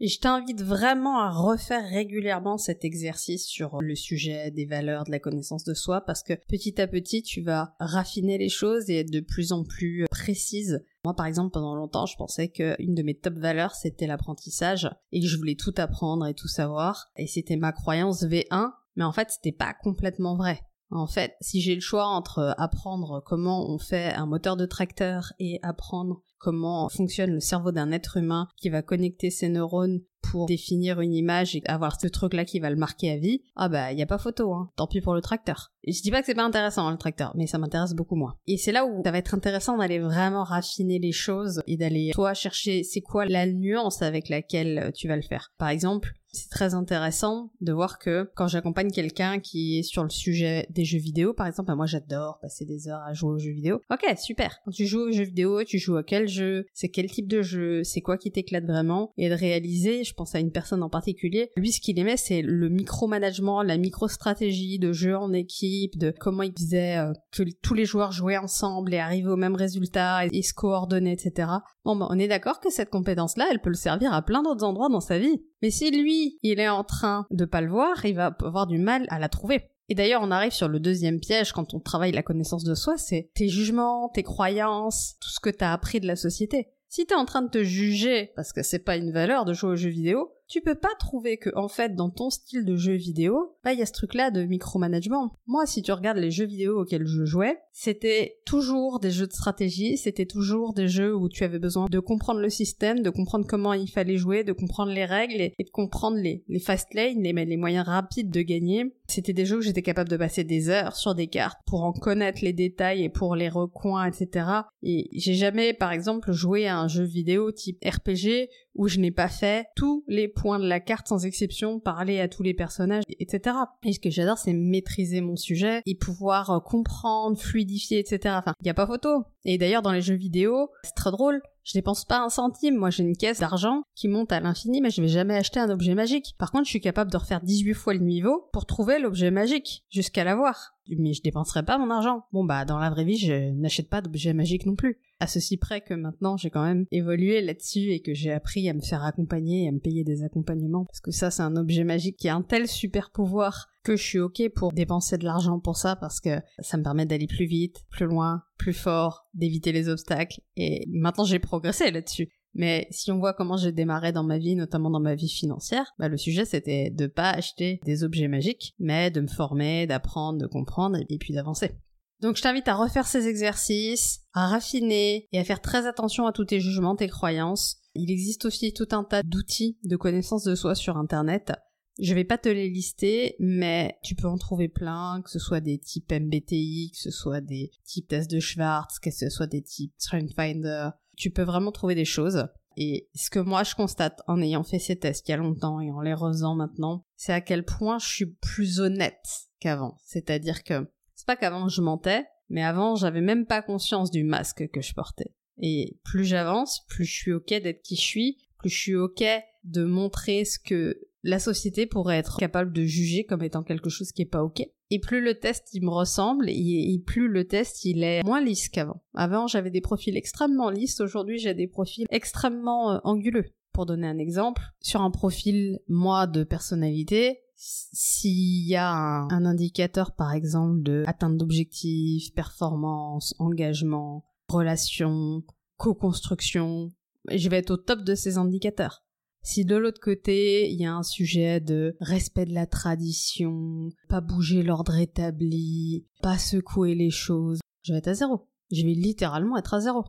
Et 0.00 0.08
je 0.08 0.18
t'invite 0.18 0.62
vraiment 0.62 1.18
à 1.18 1.30
refaire 1.30 1.86
régulièrement 1.86 2.56
cet 2.56 2.86
exercice 2.86 3.46
sur 3.46 3.82
le 3.82 3.94
sujet 3.94 4.50
des 4.50 4.64
valeurs, 4.64 5.04
de 5.04 5.10
la 5.10 5.18
connaissance 5.18 5.64
de 5.64 5.74
soi, 5.74 6.00
parce 6.00 6.22
que 6.22 6.32
petit 6.48 6.80
à 6.80 6.86
petit, 6.86 7.22
tu 7.22 7.42
vas 7.42 7.74
raffiner 7.78 8.38
les 8.38 8.48
choses 8.48 8.88
et 8.88 9.00
être 9.00 9.10
de 9.10 9.20
plus 9.20 9.52
en 9.52 9.62
plus 9.62 10.06
précise. 10.10 10.82
Moi, 11.04 11.14
par 11.14 11.26
exemple, 11.26 11.52
pendant 11.52 11.74
longtemps, 11.74 12.06
je 12.06 12.16
pensais 12.16 12.48
qu'une 12.48 12.94
de 12.94 13.02
mes 13.02 13.14
top 13.14 13.34
valeurs, 13.34 13.74
c'était 13.74 14.06
l'apprentissage, 14.06 14.88
et 15.12 15.20
que 15.20 15.26
je 15.26 15.36
voulais 15.36 15.56
tout 15.56 15.74
apprendre 15.76 16.26
et 16.26 16.34
tout 16.34 16.48
savoir, 16.48 17.10
et 17.16 17.26
c'était 17.26 17.56
ma 17.56 17.72
croyance 17.72 18.22
V1, 18.24 18.72
mais 18.96 19.04
en 19.04 19.12
fait, 19.12 19.28
c'était 19.30 19.52
pas 19.52 19.74
complètement 19.74 20.36
vrai. 20.36 20.60
En 20.94 21.06
fait, 21.06 21.34
si 21.40 21.60
j'ai 21.60 21.74
le 21.74 21.80
choix 21.80 22.06
entre 22.06 22.54
apprendre 22.56 23.22
comment 23.26 23.68
on 23.68 23.78
fait 23.78 24.14
un 24.14 24.26
moteur 24.26 24.56
de 24.56 24.64
tracteur 24.64 25.32
et 25.38 25.58
apprendre 25.62 26.22
comment 26.38 26.88
fonctionne 26.88 27.32
le 27.32 27.40
cerveau 27.40 27.72
d'un 27.72 27.90
être 27.90 28.18
humain 28.18 28.48
qui 28.58 28.68
va 28.68 28.82
connecter 28.82 29.30
ses 29.30 29.48
neurones 29.48 30.00
pour 30.22 30.46
définir 30.46 31.00
une 31.00 31.12
image 31.12 31.56
et 31.56 31.62
avoir 31.66 32.00
ce 32.00 32.06
truc-là 32.06 32.44
qui 32.44 32.60
va 32.60 32.70
le 32.70 32.76
marquer 32.76 33.10
à 33.10 33.16
vie, 33.16 33.42
ah 33.56 33.68
bah 33.68 33.92
y 33.92 34.02
a 34.02 34.06
pas 34.06 34.18
photo, 34.18 34.52
hein. 34.54 34.70
Tant 34.76 34.86
pis 34.86 35.00
pour 35.00 35.14
le 35.14 35.20
tracteur. 35.20 35.72
Je 35.86 36.00
dis 36.00 36.10
pas 36.10 36.20
que 36.20 36.26
c'est 36.26 36.34
pas 36.34 36.44
intéressant 36.44 36.90
le 36.90 36.96
tracteur, 36.96 37.32
mais 37.34 37.46
ça 37.46 37.58
m'intéresse 37.58 37.94
beaucoup 37.94 38.16
moins. 38.16 38.36
Et 38.46 38.56
c'est 38.56 38.72
là 38.72 38.86
où 38.86 39.02
ça 39.04 39.10
va 39.10 39.18
être 39.18 39.34
intéressant 39.34 39.76
d'aller 39.76 39.98
vraiment 39.98 40.44
raffiner 40.44 40.98
les 40.98 41.12
choses 41.12 41.62
et 41.66 41.76
d'aller 41.76 42.10
toi 42.14 42.34
chercher 42.34 42.84
c'est 42.84 43.00
quoi 43.00 43.26
la 43.26 43.46
nuance 43.46 44.02
avec 44.02 44.28
laquelle 44.28 44.92
tu 44.94 45.08
vas 45.08 45.16
le 45.16 45.22
faire. 45.22 45.52
Par 45.58 45.68
exemple, 45.68 46.12
c'est 46.34 46.50
très 46.50 46.74
intéressant 46.74 47.50
de 47.60 47.72
voir 47.72 47.98
que 47.98 48.30
quand 48.34 48.48
j'accompagne 48.48 48.90
quelqu'un 48.90 49.38
qui 49.38 49.78
est 49.78 49.82
sur 49.82 50.02
le 50.02 50.10
sujet 50.10 50.66
des 50.70 50.84
jeux 50.84 50.98
vidéo, 50.98 51.32
par 51.32 51.46
exemple, 51.46 51.68
bah, 51.68 51.76
moi 51.76 51.86
j'adore 51.86 52.38
passer 52.40 52.64
des 52.64 52.88
heures 52.88 53.02
à 53.06 53.12
jouer 53.12 53.30
aux 53.30 53.38
jeux 53.38 53.52
vidéo. 53.52 53.80
Ok, 53.90 54.04
super. 54.18 54.60
Quand 54.64 54.70
tu 54.70 54.86
joues 54.86 55.08
aux 55.08 55.12
jeux 55.12 55.24
vidéo, 55.24 55.62
tu 55.64 55.78
joues 55.78 55.96
à 55.96 56.02
quel 56.02 56.28
jeu? 56.28 56.66
C'est 56.74 56.88
quel 56.88 57.10
type 57.10 57.28
de 57.28 57.42
jeu? 57.42 57.84
C'est 57.84 58.00
quoi 58.00 58.18
qui 58.18 58.30
t'éclate 58.30 58.66
vraiment? 58.66 59.12
Et 59.16 59.28
de 59.28 59.34
réaliser, 59.34 60.04
je 60.04 60.14
pense 60.14 60.34
à 60.34 60.40
une 60.40 60.52
personne 60.52 60.82
en 60.82 60.90
particulier, 60.90 61.50
lui 61.56 61.72
ce 61.72 61.80
qu'il 61.80 61.98
aimait 61.98 62.16
c'est 62.16 62.42
le 62.42 62.68
micromanagement, 62.68 63.62
la 63.62 63.76
micro-stratégie 63.76 64.78
de 64.78 64.92
jeu 64.92 65.16
en 65.16 65.32
équipe, 65.32 65.98
de 65.98 66.12
comment 66.18 66.42
il 66.42 66.52
faisait 66.52 66.98
euh, 66.98 67.12
que 67.32 67.42
tous 67.62 67.74
les 67.74 67.84
joueurs 67.84 68.12
jouaient 68.12 68.36
ensemble 68.36 68.94
et 68.94 68.98
arrivaient 68.98 69.30
au 69.30 69.36
même 69.36 69.56
résultat 69.56 70.26
et, 70.26 70.42
se 70.42 70.54
coordonnaient, 70.54 71.12
etc. 71.12 71.48
Bon, 71.84 71.96
bah, 71.96 72.06
on 72.10 72.18
est 72.18 72.28
d'accord 72.28 72.60
que 72.60 72.70
cette 72.70 72.90
compétence-là, 72.90 73.46
elle 73.50 73.60
peut 73.60 73.70
le 73.70 73.74
servir 73.74 74.12
à 74.12 74.22
plein 74.22 74.42
d'autres 74.42 74.64
endroits 74.64 74.88
dans 74.88 75.00
sa 75.00 75.18
vie. 75.18 75.42
Mais 75.62 75.70
si 75.70 75.90
lui, 75.90 76.23
il 76.42 76.60
est 76.60 76.68
en 76.68 76.84
train 76.84 77.26
de 77.30 77.44
pas 77.44 77.60
le 77.60 77.70
voir, 77.70 78.04
il 78.04 78.14
va 78.14 78.36
avoir 78.42 78.66
du 78.66 78.78
mal 78.78 79.06
à 79.08 79.18
la 79.18 79.28
trouver. 79.28 79.68
Et 79.88 79.94
d'ailleurs, 79.94 80.22
on 80.22 80.30
arrive 80.30 80.52
sur 80.52 80.68
le 80.68 80.80
deuxième 80.80 81.20
piège 81.20 81.52
quand 81.52 81.74
on 81.74 81.80
travaille 81.80 82.12
la 82.12 82.22
connaissance 82.22 82.64
de 82.64 82.74
soi, 82.74 82.96
c'est 82.96 83.30
tes 83.34 83.48
jugements, 83.48 84.08
tes 84.08 84.22
croyances, 84.22 85.16
tout 85.20 85.28
ce 85.28 85.40
que 85.40 85.50
t'as 85.50 85.72
appris 85.72 86.00
de 86.00 86.06
la 86.06 86.16
société. 86.16 86.68
Si 86.88 87.06
t'es 87.06 87.14
en 87.14 87.24
train 87.24 87.42
de 87.42 87.50
te 87.50 87.62
juger 87.62 88.32
parce 88.36 88.52
que 88.52 88.62
c'est 88.62 88.78
pas 88.78 88.96
une 88.96 89.12
valeur 89.12 89.44
de 89.44 89.52
jouer 89.52 89.70
aux 89.70 89.76
jeux 89.76 89.90
vidéo, 89.90 90.32
tu 90.54 90.60
peux 90.60 90.76
pas 90.76 90.94
trouver 91.00 91.36
que, 91.36 91.50
en 91.56 91.66
fait, 91.66 91.96
dans 91.96 92.10
ton 92.10 92.30
style 92.30 92.64
de 92.64 92.76
jeu 92.76 92.92
vidéo, 92.92 93.56
bah, 93.64 93.72
il 93.72 93.80
y 93.80 93.82
a 93.82 93.86
ce 93.86 93.92
truc-là 93.92 94.30
de 94.30 94.44
micromanagement. 94.44 95.32
Moi, 95.48 95.66
si 95.66 95.82
tu 95.82 95.90
regardes 95.90 96.18
les 96.18 96.30
jeux 96.30 96.44
vidéo 96.44 96.80
auxquels 96.80 97.06
je 97.06 97.24
jouais, 97.24 97.58
c'était 97.72 98.36
toujours 98.46 99.00
des 99.00 99.10
jeux 99.10 99.26
de 99.26 99.32
stratégie, 99.32 99.96
c'était 99.96 100.26
toujours 100.26 100.72
des 100.72 100.86
jeux 100.86 101.12
où 101.12 101.28
tu 101.28 101.42
avais 101.42 101.58
besoin 101.58 101.86
de 101.90 101.98
comprendre 101.98 102.38
le 102.38 102.50
système, 102.50 103.02
de 103.02 103.10
comprendre 103.10 103.48
comment 103.48 103.72
il 103.72 103.90
fallait 103.90 104.16
jouer, 104.16 104.44
de 104.44 104.52
comprendre 104.52 104.92
les 104.92 105.04
règles 105.04 105.40
et, 105.40 105.54
de 105.58 105.70
comprendre 105.72 106.18
les, 106.18 106.44
fast 106.60 106.94
lanes, 106.94 107.20
les 107.20 107.56
moyens 107.56 107.86
rapides 107.86 108.30
de 108.30 108.42
gagner. 108.42 108.94
C'était 109.06 109.32
des 109.32 109.44
jeux 109.44 109.58
où 109.58 109.62
j'étais 109.62 109.82
capable 109.82 110.08
de 110.08 110.16
passer 110.16 110.44
des 110.44 110.70
heures 110.70 110.96
sur 110.96 111.14
des 111.14 111.26
cartes 111.26 111.60
pour 111.66 111.84
en 111.84 111.92
connaître 111.92 112.38
les 112.42 112.52
détails 112.52 113.04
et 113.04 113.08
pour 113.08 113.36
les 113.36 113.48
recoins, 113.48 114.06
etc. 114.06 114.46
Et 114.82 115.08
j'ai 115.12 115.34
jamais, 115.34 115.74
par 115.74 115.92
exemple, 115.92 116.32
joué 116.32 116.66
à 116.66 116.78
un 116.78 116.88
jeu 116.88 117.04
vidéo 117.04 117.52
type 117.52 117.84
RPG 117.84 118.48
où 118.74 118.88
je 118.88 118.98
n'ai 118.98 119.10
pas 119.10 119.28
fait 119.28 119.66
tous 119.76 120.04
les 120.08 120.28
points 120.28 120.58
de 120.58 120.66
la 120.66 120.80
carte 120.80 121.06
sans 121.06 121.26
exception, 121.26 121.80
parler 121.80 122.20
à 122.20 122.28
tous 122.28 122.42
les 122.42 122.54
personnages, 122.54 123.04
etc. 123.20 123.56
Et 123.84 123.92
ce 123.92 124.00
que 124.00 124.10
j'adore, 124.10 124.38
c'est 124.38 124.52
maîtriser 124.52 125.20
mon 125.20 125.36
sujet 125.36 125.82
et 125.86 125.94
pouvoir 125.94 126.50
euh, 126.50 126.60
comprendre, 126.60 127.38
fluidifier, 127.38 127.98
etc. 127.98 128.34
Enfin, 128.38 128.54
il 128.60 128.64
n'y 128.64 128.70
a 128.70 128.74
pas 128.74 128.86
photo. 128.86 129.24
Et 129.44 129.58
d'ailleurs, 129.58 129.82
dans 129.82 129.92
les 129.92 130.02
jeux 130.02 130.16
vidéo, 130.16 130.70
c'est 130.82 130.94
très 130.94 131.10
drôle. 131.10 131.40
Je 131.64 131.72
dépense 131.72 132.04
pas 132.04 132.20
un 132.20 132.28
centime. 132.28 132.76
Moi, 132.76 132.90
j'ai 132.90 133.02
une 133.02 133.16
caisse 133.16 133.40
d'argent 133.40 133.82
qui 133.94 134.08
monte 134.08 134.32
à 134.32 134.40
l'infini, 134.40 134.80
mais 134.80 134.90
je 134.90 135.00
vais 135.00 135.08
jamais 135.08 135.36
acheter 135.36 135.60
un 135.60 135.70
objet 135.70 135.94
magique. 135.94 136.34
Par 136.38 136.52
contre, 136.52 136.64
je 136.64 136.70
suis 136.70 136.80
capable 136.80 137.10
de 137.10 137.16
refaire 137.16 137.40
18 137.40 137.74
fois 137.74 137.94
le 137.94 138.00
niveau 138.00 138.48
pour 138.52 138.66
trouver 138.66 138.98
l'objet 138.98 139.30
magique, 139.30 139.84
jusqu'à 139.90 140.24
l'avoir. 140.24 140.74
Mais 140.88 141.12
je 141.12 141.22
dépenserai 141.22 141.64
pas 141.64 141.78
mon 141.78 141.90
argent. 141.90 142.24
Bon, 142.32 142.44
bah, 142.44 142.64
dans 142.64 142.78
la 142.78 142.90
vraie 142.90 143.04
vie, 143.04 143.16
je 143.16 143.50
n'achète 143.52 143.88
pas 143.88 144.00
d'objet 144.00 144.34
magique 144.34 144.66
non 144.66 144.74
plus. 144.74 144.98
À 145.20 145.26
ceci 145.26 145.56
près 145.56 145.80
que 145.80 145.94
maintenant, 145.94 146.36
j'ai 146.36 146.50
quand 146.50 146.64
même 146.64 146.86
évolué 146.90 147.40
là-dessus 147.40 147.92
et 147.92 148.00
que 148.00 148.14
j'ai 148.14 148.32
appris 148.32 148.68
à 148.68 148.74
me 148.74 148.80
faire 148.80 149.04
accompagner 149.04 149.64
et 149.64 149.68
à 149.68 149.72
me 149.72 149.78
payer 149.78 150.04
des 150.04 150.22
accompagnements. 150.22 150.84
Parce 150.84 151.00
que 151.00 151.10
ça, 151.10 151.30
c'est 151.30 151.42
un 151.42 151.56
objet 151.56 151.84
magique 151.84 152.16
qui 152.16 152.28
a 152.28 152.34
un 152.34 152.42
tel 152.42 152.68
super 152.68 153.10
pouvoir 153.10 153.68
que 153.84 153.96
je 153.96 154.02
suis 154.02 154.18
ok 154.18 154.48
pour 154.54 154.72
dépenser 154.72 155.18
de 155.18 155.24
l'argent 155.24 155.60
pour 155.60 155.76
ça 155.76 155.94
parce 155.94 156.20
que 156.20 156.40
ça 156.58 156.78
me 156.78 156.82
permet 156.82 157.06
d'aller 157.06 157.26
plus 157.26 157.46
vite, 157.46 157.84
plus 157.90 158.06
loin, 158.06 158.42
plus 158.58 158.72
fort, 158.72 159.28
d'éviter 159.34 159.72
les 159.72 159.88
obstacles. 159.88 160.40
Et 160.56 160.86
maintenant 160.90 161.24
j'ai 161.24 161.38
progressé 161.38 161.90
là-dessus. 161.90 162.30
Mais 162.54 162.86
si 162.90 163.10
on 163.10 163.18
voit 163.18 163.34
comment 163.34 163.56
j'ai 163.56 163.72
démarré 163.72 164.12
dans 164.12 164.22
ma 164.22 164.38
vie, 164.38 164.56
notamment 164.56 164.90
dans 164.90 165.00
ma 165.00 165.14
vie 165.14 165.28
financière, 165.28 165.92
bah 165.98 166.08
le 166.08 166.16
sujet 166.16 166.44
c'était 166.44 166.90
de 166.90 167.06
pas 167.06 167.30
acheter 167.30 167.80
des 167.84 168.04
objets 168.04 168.28
magiques, 168.28 168.74
mais 168.78 169.10
de 169.10 169.20
me 169.20 169.28
former, 169.28 169.86
d'apprendre, 169.86 170.40
de 170.40 170.46
comprendre 170.46 170.98
et 171.08 171.18
puis 171.18 171.34
d'avancer. 171.34 171.72
Donc 172.20 172.36
je 172.36 172.42
t'invite 172.42 172.68
à 172.68 172.74
refaire 172.74 173.06
ces 173.06 173.26
exercices, 173.26 174.20
à 174.32 174.46
raffiner 174.46 175.28
et 175.32 175.38
à 175.38 175.44
faire 175.44 175.60
très 175.60 175.86
attention 175.86 176.26
à 176.26 176.32
tous 176.32 176.44
tes 176.44 176.60
jugements, 176.60 176.96
tes 176.96 177.08
croyances. 177.08 177.78
Il 177.94 178.10
existe 178.10 178.44
aussi 178.44 178.72
tout 178.72 178.88
un 178.92 179.04
tas 179.04 179.22
d'outils 179.22 179.78
de 179.84 179.96
connaissance 179.96 180.44
de 180.44 180.54
soi 180.54 180.74
sur 180.74 180.96
internet 180.96 181.52
je 181.98 182.14
vais 182.14 182.24
pas 182.24 182.38
te 182.38 182.48
les 182.48 182.68
lister, 182.68 183.36
mais 183.38 183.98
tu 184.02 184.14
peux 184.14 184.26
en 184.26 184.38
trouver 184.38 184.68
plein, 184.68 185.22
que 185.22 185.30
ce 185.30 185.38
soit 185.38 185.60
des 185.60 185.78
types 185.78 186.10
MBTI, 186.10 186.90
que 186.92 186.98
ce 186.98 187.10
soit 187.10 187.40
des 187.40 187.70
types 187.84 188.08
tests 188.08 188.30
de 188.30 188.40
Schwartz, 188.40 188.98
que 188.98 189.10
ce 189.10 189.30
soit 189.30 189.46
des 189.46 189.62
types 189.62 189.92
Strengthfinder. 189.98 190.90
Tu 191.16 191.30
peux 191.30 191.42
vraiment 191.42 191.72
trouver 191.72 191.94
des 191.94 192.04
choses. 192.04 192.48
Et 192.76 193.08
ce 193.14 193.30
que 193.30 193.38
moi 193.38 193.62
je 193.62 193.74
constate 193.74 194.20
en 194.26 194.40
ayant 194.40 194.64
fait 194.64 194.78
ces 194.78 194.96
tests 194.96 195.28
il 195.28 195.32
y 195.32 195.34
a 195.34 195.38
longtemps 195.38 195.80
et 195.80 195.92
en 195.92 196.00
les 196.00 196.14
refaisant 196.14 196.56
maintenant, 196.56 197.04
c'est 197.16 197.32
à 197.32 197.40
quel 197.40 197.64
point 197.64 197.98
je 197.98 198.06
suis 198.06 198.26
plus 198.26 198.80
honnête 198.80 199.24
qu'avant. 199.60 199.96
C'est-à-dire 200.04 200.64
que 200.64 200.88
c'est 201.14 201.26
pas 201.26 201.36
qu'avant 201.36 201.68
je 201.68 201.80
mentais, 201.80 202.26
mais 202.48 202.64
avant 202.64 202.96
j'avais 202.96 203.20
même 203.20 203.46
pas 203.46 203.62
conscience 203.62 204.10
du 204.10 204.24
masque 204.24 204.68
que 204.72 204.80
je 204.80 204.92
portais. 204.92 205.32
Et 205.58 205.98
plus 206.02 206.24
j'avance, 206.24 206.84
plus 206.88 207.04
je 207.04 207.12
suis 207.12 207.32
ok 207.32 207.48
d'être 207.48 207.82
qui 207.82 207.94
je 207.94 208.00
suis, 208.00 208.38
plus 208.58 208.70
je 208.70 208.78
suis 208.78 208.96
ok 208.96 209.24
de 209.62 209.84
montrer 209.84 210.44
ce 210.44 210.58
que 210.58 210.98
la 211.22 211.38
société 211.38 211.86
pourrait 211.86 212.18
être 212.18 212.38
capable 212.38 212.72
de 212.72 212.82
juger 212.82 213.24
comme 213.24 213.42
étant 213.42 213.62
quelque 213.62 213.88
chose 213.88 214.12
qui 214.12 214.22
est 214.22 214.26
pas 214.26 214.42
ok. 214.42 214.62
Et 214.90 214.98
plus 215.00 215.20
le 215.22 215.38
test 215.38 215.70
il 215.72 215.82
me 215.82 215.90
ressemble, 215.90 216.48
et, 216.48 217.02
plus 217.06 217.28
le 217.28 217.46
test 217.46 217.84
il 217.84 218.02
est 218.02 218.22
moins 218.24 218.40
lisse 218.40 218.68
qu'avant. 218.68 219.02
Avant 219.14 219.46
j'avais 219.46 219.70
des 219.70 219.80
profils 219.80 220.16
extrêmement 220.16 220.70
lisses, 220.70 221.00
aujourd'hui 221.00 221.38
j'ai 221.38 221.54
des 221.54 221.66
profils 221.66 222.06
extrêmement 222.10 222.92
euh, 222.92 222.98
anguleux. 223.04 223.46
Pour 223.72 223.86
donner 223.86 224.06
un 224.06 224.18
exemple, 224.18 224.62
sur 224.80 225.00
un 225.00 225.10
profil 225.10 225.80
moi 225.88 226.28
de 226.28 226.44
personnalité, 226.44 227.40
s'il 227.56 228.68
y 228.68 228.76
a 228.76 228.92
un, 228.92 229.28
un, 229.30 229.44
indicateur 229.44 230.14
par 230.14 230.32
exemple 230.32 230.82
de 230.82 231.02
atteinte 231.06 231.36
d'objectifs, 231.36 232.32
performance, 232.34 233.34
engagement, 233.40 234.24
relation, 234.48 235.42
co-construction, 235.76 236.92
je 237.32 237.48
vais 237.48 237.58
être 237.58 237.70
au 237.70 237.76
top 237.76 238.02
de 238.02 238.14
ces 238.14 238.38
indicateurs. 238.38 239.03
Si 239.44 239.66
de 239.66 239.76
l'autre 239.76 240.00
côté, 240.00 240.70
il 240.70 240.80
y 240.80 240.86
a 240.86 240.94
un 240.94 241.02
sujet 241.02 241.60
de 241.60 241.96
respect 242.00 242.46
de 242.46 242.54
la 242.54 242.66
tradition, 242.66 243.90
pas 244.08 244.22
bouger 244.22 244.62
l'ordre 244.62 244.96
établi, 244.96 246.06
pas 246.22 246.38
secouer 246.38 246.94
les 246.94 247.10
choses, 247.10 247.60
je 247.82 247.92
vais 247.92 247.98
être 247.98 248.08
à 248.08 248.14
zéro. 248.14 248.48
Je 248.72 248.82
vais 248.82 248.94
littéralement 248.94 249.58
être 249.58 249.74
à 249.74 249.80
zéro. 249.80 250.04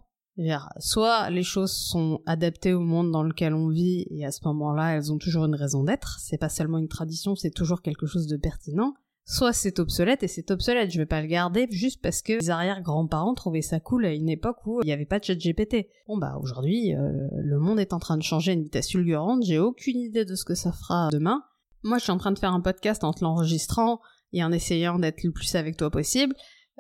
Soit 0.80 1.30
les 1.30 1.44
choses 1.44 1.74
sont 1.74 2.22
adaptées 2.26 2.74
au 2.74 2.80
monde 2.80 3.12
dans 3.12 3.24
lequel 3.24 3.54
on 3.54 3.68
vit 3.68 4.06
et 4.10 4.26
à 4.26 4.32
ce 4.32 4.40
moment-là, 4.46 4.96
elles 4.96 5.12
ont 5.12 5.18
toujours 5.18 5.46
une 5.46 5.56
raison 5.56 5.84
d'être. 5.84 6.18
C'est 6.22 6.38
pas 6.38 6.50
seulement 6.50 6.78
une 6.78 6.88
tradition, 6.88 7.36
c'est 7.36 7.52
toujours 7.52 7.82
quelque 7.82 8.06
chose 8.06 8.28
de 8.28 8.38
pertinent 8.38 8.94
soit 9.26 9.54
c'est 9.54 9.80
obsolète 9.80 10.24
et 10.24 10.28
c'est 10.28 10.52
obsolète, 10.52 10.92
je 10.92 11.00
vais 11.00 11.06
pas 11.06 11.22
le 11.22 11.28
garder 11.28 11.68
juste 11.72 12.02
parce 12.02 12.22
que 12.22 12.34
les 12.34 12.50
arrière-grands-parents 12.50 13.34
trouvaient 13.34 13.62
ça 13.62 13.80
cool 13.80 14.06
à 14.06 14.14
une 14.14 14.30
époque 14.30 14.58
où 14.66 14.82
il 14.84 14.86
n'y 14.86 14.94
avait 14.94 15.06
pas 15.06 15.20
de 15.20 15.26
chat 15.26 15.36
GPT. 15.36 15.88
Bon 16.08 16.18
bah 16.18 16.38
aujourd'hui, 16.42 16.94
euh, 16.96 17.12
le 17.34 17.60
monde 17.60 17.80
est 17.80 17.94
en 17.94 18.00
train 18.00 18.18
de 18.18 18.24
changer 18.24 18.52
à 18.52 18.54
une 18.54 18.64
vitesse 18.64 18.92
fulgurante, 18.92 19.44
j'ai 19.44 19.60
aucune 19.60 20.00
idée 20.00 20.26
de 20.26 20.36
ce 20.36 20.46
que 20.46 20.56
ça 20.56 20.72
fera 20.72 21.10
demain. 21.12 21.44
Moi 21.84 21.98
je 21.98 22.04
suis 22.04 22.12
en 22.12 22.18
train 22.18 22.32
de 22.32 22.40
faire 22.40 22.54
un 22.54 22.62
podcast 22.62 23.04
en 23.04 23.14
te 23.14 23.24
l'enregistrant 23.24 24.00
et 24.32 24.44
en 24.44 24.52
essayant 24.52 25.00
d'être 25.00 25.24
le 25.24 25.32
plus 25.32 25.56
avec 25.56 25.76
toi 25.78 25.90
possible, 25.90 26.36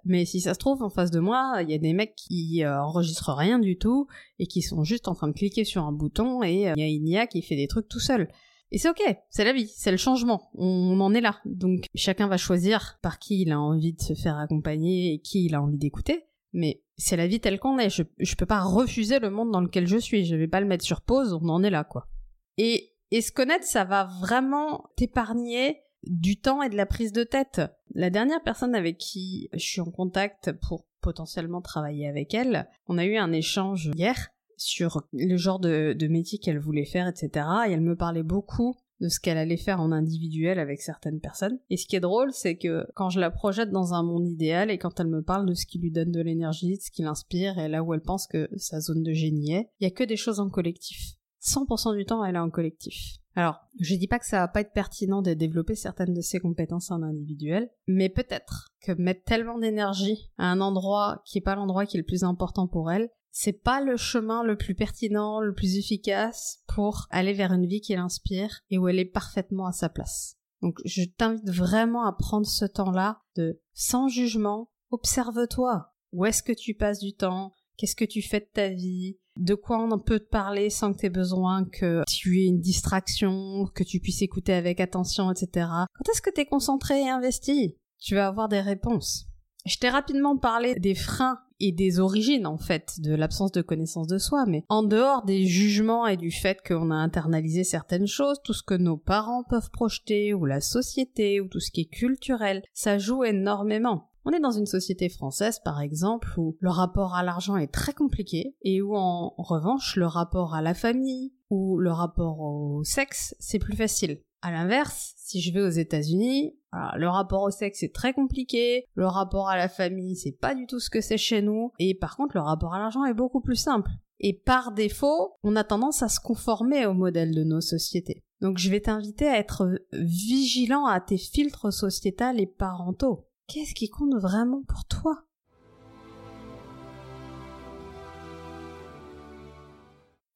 mais 0.05 0.25
si 0.25 0.39
ça 0.39 0.53
se 0.53 0.59
trouve, 0.59 0.83
en 0.83 0.89
face 0.89 1.09
de 1.09 1.19
moi, 1.19 1.57
il 1.63 1.69
y 1.69 1.73
a 1.73 1.79
des 1.79 1.93
mecs 1.93 2.15
qui 2.15 2.63
euh, 2.63 2.79
enregistrent 2.79 3.33
rien 3.33 3.57
du 3.57 3.77
tout 3.77 4.07
et 4.37 4.45
qui 4.45 4.61
sont 4.61 4.83
juste 4.83 5.07
en 5.07 5.15
train 5.15 5.27
de 5.27 5.33
cliquer 5.33 5.63
sur 5.63 5.83
un 5.83 5.91
bouton 5.91 6.43
et 6.43 6.69
euh, 6.69 6.73
il 6.77 6.81
y 6.81 6.83
a 6.83 6.87
une 6.87 7.07
IA 7.07 7.25
qui 7.25 7.41
fait 7.41 7.55
des 7.55 7.67
trucs 7.67 7.87
tout 7.87 7.99
seul. 7.99 8.29
Et 8.75 8.77
c'est 8.77 8.89
ok, 8.89 9.01
c'est 9.29 9.45
la 9.45 9.53
vie, 9.53 9.71
c'est 9.73 9.89
le 9.89 9.95
changement, 9.95 10.49
on 10.53 10.99
en 10.99 11.13
est 11.13 11.21
là. 11.21 11.39
Donc 11.45 11.85
chacun 11.95 12.27
va 12.27 12.35
choisir 12.35 12.99
par 13.01 13.19
qui 13.19 13.43
il 13.43 13.53
a 13.53 13.57
envie 13.57 13.93
de 13.93 14.01
se 14.01 14.15
faire 14.15 14.37
accompagner 14.37 15.13
et 15.13 15.19
qui 15.19 15.45
il 15.45 15.55
a 15.55 15.61
envie 15.61 15.77
d'écouter. 15.77 16.25
Mais 16.51 16.83
c'est 16.97 17.15
la 17.15 17.25
vie 17.25 17.39
telle 17.39 17.57
qu'on 17.57 17.79
est, 17.79 17.89
je, 17.89 18.03
je 18.19 18.35
peux 18.35 18.45
pas 18.45 18.59
refuser 18.59 19.19
le 19.19 19.29
monde 19.29 19.49
dans 19.53 19.61
lequel 19.61 19.87
je 19.87 19.95
suis, 19.95 20.25
je 20.25 20.35
vais 20.35 20.49
pas 20.49 20.59
le 20.59 20.65
mettre 20.65 20.83
sur 20.83 20.99
pause, 20.99 21.31
on 21.41 21.47
en 21.47 21.63
est 21.63 21.69
là 21.69 21.85
quoi. 21.85 22.09
Et, 22.57 22.91
et 23.11 23.21
se 23.21 23.31
connaître, 23.31 23.63
ça 23.63 23.85
va 23.85 24.09
vraiment 24.19 24.89
t'épargner 24.97 25.79
du 26.03 26.41
temps 26.41 26.61
et 26.61 26.69
de 26.69 26.75
la 26.75 26.85
prise 26.85 27.13
de 27.13 27.23
tête. 27.23 27.61
La 27.93 28.09
dernière 28.09 28.43
personne 28.43 28.75
avec 28.75 28.97
qui 28.97 29.47
je 29.53 29.65
suis 29.65 29.79
en 29.79 29.89
contact 29.89 30.51
pour 30.67 30.85
potentiellement 30.99 31.61
travailler 31.61 32.09
avec 32.09 32.33
elle, 32.33 32.67
on 32.87 32.97
a 32.97 33.05
eu 33.05 33.15
un 33.15 33.31
échange 33.31 33.89
hier 33.95 34.31
sur 34.57 35.03
le 35.13 35.37
genre 35.37 35.59
de, 35.59 36.07
métier 36.07 36.39
qu'elle 36.39 36.59
voulait 36.59 36.85
faire, 36.85 37.07
etc. 37.07 37.45
Et 37.67 37.71
elle 37.71 37.81
me 37.81 37.95
parlait 37.95 38.23
beaucoup 38.23 38.75
de 39.01 39.09
ce 39.09 39.19
qu'elle 39.19 39.37
allait 39.37 39.57
faire 39.57 39.81
en 39.81 39.91
individuel 39.91 40.59
avec 40.59 40.81
certaines 40.81 41.19
personnes. 41.19 41.59
Et 41.69 41.77
ce 41.77 41.85
qui 41.85 41.95
est 41.95 42.01
drôle, 42.01 42.31
c'est 42.31 42.57
que 42.57 42.85
quand 42.95 43.09
je 43.09 43.19
la 43.19 43.31
projette 43.31 43.71
dans 43.71 43.93
un 43.93 44.03
monde 44.03 44.27
idéal 44.27 44.71
et 44.71 44.77
quand 44.77 44.99
elle 44.99 45.07
me 45.07 45.21
parle 45.21 45.45
de 45.45 45.53
ce 45.53 45.65
qui 45.65 45.79
lui 45.79 45.91
donne 45.91 46.11
de 46.11 46.21
l'énergie, 46.21 46.77
de 46.77 46.81
ce 46.81 46.91
qui 46.91 47.01
l'inspire 47.01 47.59
et 47.59 47.67
là 47.67 47.83
où 47.83 47.93
elle 47.93 48.01
pense 48.01 48.27
que 48.27 48.49
sa 48.55 48.79
zone 48.79 49.03
de 49.03 49.11
génie 49.11 49.53
est, 49.53 49.69
il 49.79 49.83
y 49.83 49.87
a 49.87 49.91
que 49.91 50.03
des 50.03 50.15
choses 50.15 50.39
en 50.39 50.49
collectif. 50.49 51.15
100% 51.45 51.95
du 51.95 52.05
temps, 52.05 52.23
elle 52.23 52.35
est 52.35 52.39
en 52.39 52.49
collectif. 52.49 53.19
Alors, 53.35 53.59
je 53.79 53.95
dis 53.95 54.07
pas 54.07 54.17
que 54.17 54.25
ça 54.25 54.39
va 54.39 54.47
pas 54.47 54.61
être 54.61 54.71
pertinent 54.71 55.21
de 55.21 55.33
développer 55.33 55.75
certaines 55.75 56.13
de 56.13 56.21
ses 56.21 56.39
compétences 56.39 56.89
en 56.89 57.03
individuel, 57.03 57.69
mais 57.85 58.07
peut-être 58.07 58.69
que 58.81 58.93
mettre 58.93 59.23
tellement 59.25 59.59
d'énergie 59.59 60.31
à 60.37 60.49
un 60.49 60.61
endroit 60.61 61.21
qui 61.25 61.39
est 61.39 61.41
pas 61.41 61.55
l'endroit 61.55 61.85
qui 61.85 61.97
est 61.97 61.99
le 61.99 62.05
plus 62.05 62.23
important 62.23 62.67
pour 62.67 62.91
elle, 62.91 63.09
c'est 63.37 63.51
pas 63.51 63.81
le 63.81 63.97
chemin 63.97 64.43
le 64.43 64.55
plus 64.55 64.75
pertinent, 64.75 65.41
le 65.41 65.53
plus 65.53 65.77
efficace 65.77 66.63
pour 66.73 67.05
aller 67.09 67.33
vers 67.33 67.51
une 67.51 67.65
vie 67.65 67.81
qui 67.81 67.93
l'inspire 67.93 68.61
et 68.69 68.77
où 68.77 68.87
elle 68.87 68.97
est 68.97 69.03
parfaitement 69.03 69.65
à 69.65 69.73
sa 69.73 69.89
place. 69.89 70.37
Donc 70.61 70.79
je 70.85 71.03
t'invite 71.03 71.49
vraiment 71.49 72.05
à 72.05 72.13
prendre 72.13 72.47
ce 72.47 72.63
temps-là 72.63 73.21
de 73.35 73.61
sans 73.73 74.07
jugement, 74.07 74.71
observe-toi. 74.89 75.93
Où 76.13 76.25
est-ce 76.25 76.43
que 76.43 76.53
tu 76.53 76.75
passes 76.75 76.99
du 76.99 77.13
temps? 77.13 77.51
Qu'est-ce 77.75 77.97
que 77.97 78.05
tu 78.05 78.21
fais 78.21 78.39
de 78.39 78.47
ta 78.53 78.69
vie? 78.69 79.17
De 79.35 79.53
quoi 79.53 79.79
on 79.79 79.99
peut 79.99 80.21
te 80.21 80.29
parler 80.29 80.69
sans 80.69 80.93
que 80.93 80.99
tu 80.99 81.07
aies 81.07 81.09
besoin 81.09 81.65
que 81.65 82.03
tu 82.07 82.39
aies 82.39 82.47
une 82.47 82.61
distraction, 82.61 83.65
que 83.75 83.83
tu 83.83 83.99
puisses 83.99 84.21
écouter 84.21 84.53
avec 84.53 84.79
attention, 84.79 85.29
etc. 85.29 85.67
Quand 85.93 86.09
est-ce 86.09 86.21
que 86.21 86.33
tu 86.33 86.39
es 86.39 86.45
concentré 86.45 87.01
et 87.01 87.09
investi? 87.09 87.75
Tu 87.99 88.15
vas 88.15 88.27
avoir 88.27 88.47
des 88.47 88.61
réponses. 88.61 89.27
Je 89.65 89.77
t'ai 89.77 89.89
rapidement 89.89 90.37
parlé 90.37 90.75
des 90.75 90.95
freins 90.95 91.39
et 91.59 91.71
des 91.71 91.99
origines 91.99 92.47
en 92.47 92.57
fait 92.57 92.99
de 92.99 93.13
l'absence 93.13 93.51
de 93.51 93.61
connaissance 93.61 94.07
de 94.07 94.17
soi, 94.17 94.45
mais 94.47 94.63
en 94.69 94.83
dehors 94.83 95.23
des 95.25 95.45
jugements 95.45 96.07
et 96.07 96.17
du 96.17 96.31
fait 96.31 96.59
qu'on 96.65 96.91
a 96.91 96.95
internalisé 96.95 97.63
certaines 97.63 98.07
choses, 98.07 98.39
tout 98.43 98.53
ce 98.53 98.63
que 98.63 98.73
nos 98.73 98.97
parents 98.97 99.43
peuvent 99.43 99.71
projeter, 99.71 100.33
ou 100.33 100.45
la 100.45 100.61
société, 100.61 101.41
ou 101.41 101.47
tout 101.47 101.59
ce 101.59 101.71
qui 101.71 101.81
est 101.81 101.85
culturel, 101.85 102.63
ça 102.73 102.97
joue 102.97 103.23
énormément. 103.23 104.09
On 104.27 104.31
est 104.31 104.39
dans 104.39 104.51
une 104.51 104.65
société 104.65 105.07
française, 105.07 105.59
par 105.63 105.81
exemple, 105.81 106.33
où 106.37 106.57
le 106.59 106.71
rapport 106.71 107.13
à 107.13 107.21
l'argent 107.21 107.57
est 107.57 107.71
très 107.71 107.93
compliqué 107.93 108.55
et 108.63 108.81
où, 108.81 108.95
en 108.95 109.35
revanche, 109.37 109.95
le 109.97 110.07
rapport 110.07 110.55
à 110.55 110.63
la 110.63 110.73
famille 110.73 111.31
ou 111.51 111.77
le 111.77 111.91
rapport 111.91 112.39
au 112.39 112.83
sexe, 112.83 113.35
c'est 113.39 113.59
plus 113.59 113.75
facile. 113.75 114.19
À 114.45 114.51
l'inverse, 114.51 115.15
si 115.17 115.41
je 115.41 115.51
vais 115.51 115.61
aux 115.63 115.69
États-Unis, 115.69 116.55
le 116.71 117.07
rapport 117.07 117.41
au 117.41 117.49
sexe 117.49 117.81
est 117.81 117.95
très 117.95 118.13
compliqué, 118.13 118.85
le 118.93 119.07
rapport 119.07 119.49
à 119.49 119.57
la 119.57 119.67
famille 119.67 120.15
c'est 120.15 120.37
pas 120.39 120.53
du 120.53 120.67
tout 120.67 120.79
ce 120.79 120.91
que 120.91 121.01
c'est 121.01 121.17
chez 121.17 121.41
nous, 121.41 121.71
et 121.79 121.95
par 121.95 122.15
contre 122.15 122.35
le 122.35 122.43
rapport 122.43 122.75
à 122.75 122.77
l'argent 122.77 123.05
est 123.05 123.15
beaucoup 123.15 123.41
plus 123.41 123.55
simple. 123.55 123.89
Et 124.19 124.33
par 124.33 124.71
défaut, 124.71 125.33
on 125.41 125.55
a 125.55 125.63
tendance 125.63 126.03
à 126.03 126.09
se 126.09 126.19
conformer 126.19 126.85
au 126.85 126.93
modèle 126.93 127.33
de 127.33 127.43
nos 127.43 127.59
sociétés. 127.59 128.23
Donc 128.39 128.59
je 128.59 128.69
vais 128.69 128.81
t'inviter 128.81 129.27
à 129.27 129.39
être 129.39 129.81
vigilant 129.93 130.85
à 130.85 131.01
tes 131.01 131.17
filtres 131.17 131.73
sociétals 131.73 132.39
et 132.39 132.45
parentaux. 132.45 133.25
Qu'est-ce 133.47 133.73
qui 133.73 133.89
compte 133.89 134.13
vraiment 134.13 134.61
pour 134.67 134.85
toi? 134.85 135.23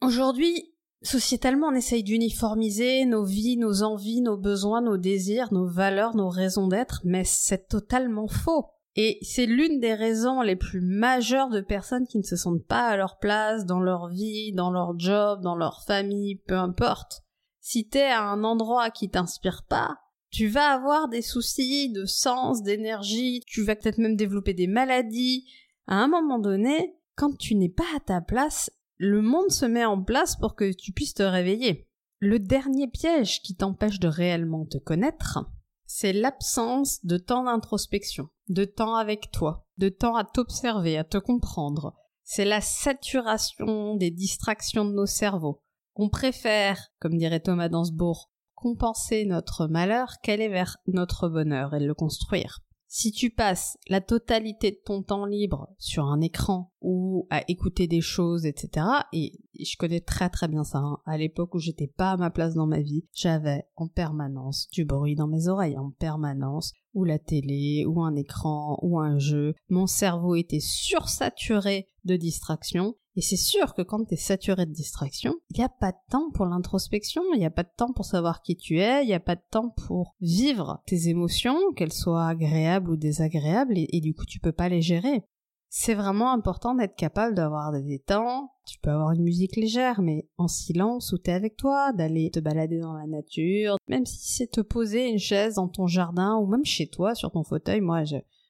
Aujourd'hui, 0.01 0.68
sociétalement, 1.01 1.67
on 1.67 1.75
essaye 1.75 2.03
d'uniformiser 2.03 3.05
nos 3.05 3.23
vies, 3.23 3.57
nos 3.57 3.83
envies, 3.83 4.21
nos 4.21 4.37
besoins, 4.37 4.81
nos 4.81 4.97
désirs, 4.97 5.53
nos 5.53 5.67
valeurs, 5.67 6.15
nos 6.15 6.29
raisons 6.29 6.67
d'être, 6.67 7.01
mais 7.03 7.23
c'est 7.23 7.67
totalement 7.67 8.27
faux. 8.27 8.65
Et 8.95 9.17
c'est 9.21 9.45
l'une 9.45 9.79
des 9.79 9.93
raisons 9.93 10.41
les 10.41 10.55
plus 10.55 10.81
majeures 10.81 11.49
de 11.49 11.61
personnes 11.61 12.07
qui 12.07 12.17
ne 12.17 12.23
se 12.23 12.35
sentent 12.35 12.65
pas 12.65 12.87
à 12.87 12.97
leur 12.97 13.17
place 13.19 13.65
dans 13.65 13.79
leur 13.79 14.09
vie, 14.09 14.51
dans 14.51 14.71
leur 14.71 14.97
job, 14.99 15.41
dans 15.41 15.55
leur 15.55 15.83
famille, 15.83 16.35
peu 16.47 16.55
importe. 16.55 17.21
Si 17.61 17.87
t'es 17.87 18.05
à 18.05 18.23
un 18.23 18.43
endroit 18.43 18.89
qui 18.89 19.09
t'inspire 19.09 19.63
pas, 19.69 19.99
tu 20.31 20.47
vas 20.47 20.71
avoir 20.71 21.07
des 21.07 21.21
soucis 21.21 21.91
de 21.91 22.05
sens, 22.05 22.61
d'énergie, 22.61 23.41
tu 23.47 23.63
vas 23.63 23.75
peut-être 23.75 23.97
même 23.99 24.15
développer 24.15 24.53
des 24.53 24.67
maladies. 24.67 25.45
À 25.87 25.95
un 25.95 26.07
moment 26.07 26.39
donné, 26.39 26.95
quand 27.15 27.37
tu 27.37 27.55
n'es 27.55 27.69
pas 27.69 27.87
à 27.95 27.99
ta 27.99 28.21
place, 28.21 28.69
le 28.99 29.21
monde 29.21 29.49
se 29.49 29.65
met 29.65 29.85
en 29.85 30.03
place 30.03 30.35
pour 30.35 30.55
que 30.55 30.73
tu 30.73 30.91
puisses 30.91 31.13
te 31.13 31.23
réveiller. 31.23 31.87
Le 32.19 32.37
dernier 32.37 32.89
piège 32.89 33.41
qui 33.41 33.55
t'empêche 33.55 33.99
de 33.99 34.09
réellement 34.09 34.65
te 34.65 34.77
connaître, 34.77 35.39
c'est 35.85 36.11
l'absence 36.11 37.03
de 37.05 37.17
temps 37.17 37.45
d'introspection, 37.45 38.27
de 38.49 38.65
temps 38.65 38.95
avec 38.95 39.31
toi, 39.31 39.65
de 39.77 39.87
temps 39.87 40.17
à 40.17 40.25
t'observer, 40.25 40.97
à 40.97 41.05
te 41.05 41.17
comprendre. 41.17 41.95
C'est 42.25 42.43
la 42.43 42.59
saturation 42.59 43.95
des 43.95 44.11
distractions 44.11 44.83
de 44.83 44.91
nos 44.91 45.05
cerveaux. 45.05 45.63
On 45.95 46.09
préfère, 46.09 46.89
comme 46.99 47.17
dirait 47.17 47.39
Thomas 47.39 47.69
Dansbourg, 47.69 48.29
compenser 48.53 49.23
notre 49.23 49.67
malheur 49.67 50.15
qu'aller 50.21 50.49
vers 50.49 50.75
notre 50.87 51.29
bonheur 51.29 51.73
et 51.73 51.79
le 51.79 51.93
construire. 51.93 52.59
Si 52.91 53.11
tu 53.11 53.29
passes 53.29 53.77
la 53.87 54.01
totalité 54.01 54.71
de 54.71 54.79
ton 54.83 55.03
temps 55.03 55.27
libre 55.27 55.69
sur 55.77 56.05
un 56.05 56.21
écran 56.21 56.73
ou 56.81 57.27
à 57.29 57.43
écouter 57.47 57.85
des 57.85 58.01
choses, 58.01 58.47
etc., 58.47 58.83
et 59.13 59.39
je 59.59 59.77
connais 59.77 59.99
très 59.99 60.31
très 60.31 60.47
bien 60.47 60.63
ça, 60.63 60.79
hein, 60.79 60.97
à 61.05 61.15
l'époque 61.15 61.53
où 61.53 61.59
j'étais 61.59 61.85
pas 61.85 62.13
à 62.13 62.17
ma 62.17 62.31
place 62.31 62.55
dans 62.55 62.65
ma 62.65 62.81
vie, 62.81 63.05
j'avais 63.13 63.63
en 63.75 63.87
permanence 63.87 64.67
du 64.71 64.85
bruit 64.85 65.13
dans 65.13 65.27
mes 65.27 65.49
oreilles, 65.49 65.77
en 65.77 65.91
permanence, 65.91 66.73
ou 66.95 67.03
la 67.03 67.19
télé, 67.19 67.85
ou 67.85 68.01
un 68.01 68.15
écran, 68.15 68.79
ou 68.81 68.99
un 68.99 69.19
jeu. 69.19 69.53
Mon 69.69 69.85
cerveau 69.85 70.33
était 70.33 70.59
sursaturé 70.59 71.87
de 72.05 72.15
distractions 72.15 72.95
et 73.19 73.21
c'est 73.21 73.35
sûr 73.35 73.73
que 73.73 73.81
quand 73.81 74.05
tu 74.05 74.13
es 74.13 74.17
saturé 74.17 74.65
de 74.65 74.71
distraction, 74.71 75.35
il 75.49 75.57
n'y 75.57 75.65
a 75.65 75.67
pas 75.67 75.91
de 75.91 75.97
temps 76.09 76.31
pour 76.31 76.45
l'introspection, 76.45 77.21
il 77.33 77.39
n'y 77.39 77.45
a 77.45 77.51
pas 77.51 77.63
de 77.63 77.71
temps 77.75 77.91
pour 77.91 78.05
savoir 78.05 78.41
qui 78.41 78.55
tu 78.55 78.79
es, 78.79 79.03
il 79.03 79.07
n'y 79.07 79.13
a 79.13 79.19
pas 79.19 79.35
de 79.35 79.43
temps 79.51 79.73
pour 79.85 80.15
vivre 80.21 80.81
tes 80.85 81.09
émotions, 81.09 81.73
qu'elles 81.75 81.91
soient 81.91 82.27
agréables 82.27 82.91
ou 82.91 82.95
désagréables, 82.95 83.73
et, 83.75 83.99
du 83.99 84.13
coup 84.13 84.23
tu 84.23 84.39
peux 84.39 84.53
pas 84.53 84.69
les 84.69 84.81
gérer. 84.81 85.25
C'est 85.67 85.95
vraiment 85.95 86.31
important 86.31 86.75
d'être 86.75 86.95
capable 86.95 87.35
d'avoir 87.35 87.73
des 87.73 87.99
temps, 87.99 88.53
tu 88.65 88.79
peux 88.79 88.89
avoir 88.89 89.11
une 89.11 89.23
musique 89.23 89.57
légère, 89.57 90.01
mais 90.01 90.29
en 90.37 90.47
silence, 90.47 91.11
ou 91.11 91.17
t'es 91.17 91.33
avec 91.33 91.57
toi, 91.57 91.91
d'aller 91.91 92.31
te 92.31 92.39
balader 92.39 92.79
dans 92.79 92.93
la 92.93 93.05
nature, 93.05 93.75
même 93.89 94.05
si 94.05 94.33
c'est 94.33 94.49
te 94.49 94.61
poser 94.61 95.09
une 95.09 95.19
chaise 95.19 95.55
dans 95.55 95.67
ton 95.67 95.87
jardin, 95.87 96.37
ou 96.37 96.47
même 96.47 96.63
chez 96.63 96.87
toi, 96.87 97.15
sur 97.15 97.31
ton 97.31 97.43
fauteuil, 97.43 97.81
moi, 97.81 98.03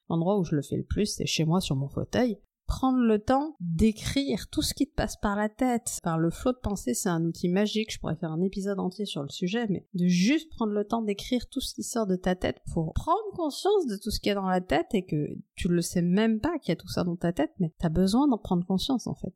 l'endroit 0.10 0.38
où 0.38 0.44
je 0.44 0.54
le 0.54 0.62
fais 0.62 0.78
le 0.78 0.86
plus, 0.86 1.08
c'est 1.08 1.26
chez 1.26 1.44
moi 1.44 1.60
sur 1.60 1.76
mon 1.76 1.90
fauteuil 1.90 2.38
prendre 2.70 3.00
le 3.00 3.20
temps 3.20 3.56
d'écrire 3.60 4.48
tout 4.50 4.62
ce 4.62 4.76
qui 4.76 4.88
te 4.88 4.94
passe 4.94 5.18
par 5.18 5.36
la 5.36 5.50
tête. 5.50 6.00
Par 6.04 6.20
le 6.20 6.30
flot 6.30 6.54
de 6.54 6.60
pensée, 6.60 6.94
c'est 6.94 7.10
un 7.10 7.26
outil 7.26 7.50
magique, 7.50 7.92
je 7.92 8.00
pourrais 8.00 8.16
faire 8.16 8.32
un 8.32 8.42
épisode 8.42 8.80
entier 8.80 9.06
sur 9.06 9.24
le 9.24 9.30
sujet, 9.30 9.66
mais 9.70 9.88
de 9.96 10.08
juste 10.08 10.50
prendre 10.52 10.72
le 10.72 10.86
temps 10.86 11.02
d'écrire 11.02 11.50
tout 11.50 11.62
ce 11.62 11.74
qui 11.74 11.84
sort 11.84 12.06
de 12.06 12.16
ta 12.16 12.36
tête 12.36 12.60
pour 12.72 12.94
prendre 12.94 13.20
conscience 13.34 13.88
de 13.88 13.98
tout 13.98 14.12
ce 14.12 14.20
qui 14.20 14.30
est 14.30 14.36
dans 14.36 14.48
la 14.48 14.62
tête 14.62 14.94
et 14.94 15.04
que 15.04 15.36
tu 15.56 15.68
le 15.68 15.82
sais 15.82 16.04
même 16.04 16.40
pas 16.40 16.60
qu'il 16.60 16.70
y 16.70 16.74
a 16.74 16.76
tout 16.76 16.88
ça 16.88 17.04
dans 17.04 17.16
ta 17.16 17.34
tête, 17.34 17.52
mais 17.60 17.74
t'as 17.80 17.90
besoin 17.90 18.28
d'en 18.28 18.38
prendre 18.38 18.66
conscience 18.66 19.08
en 19.08 19.16
fait. 19.16 19.34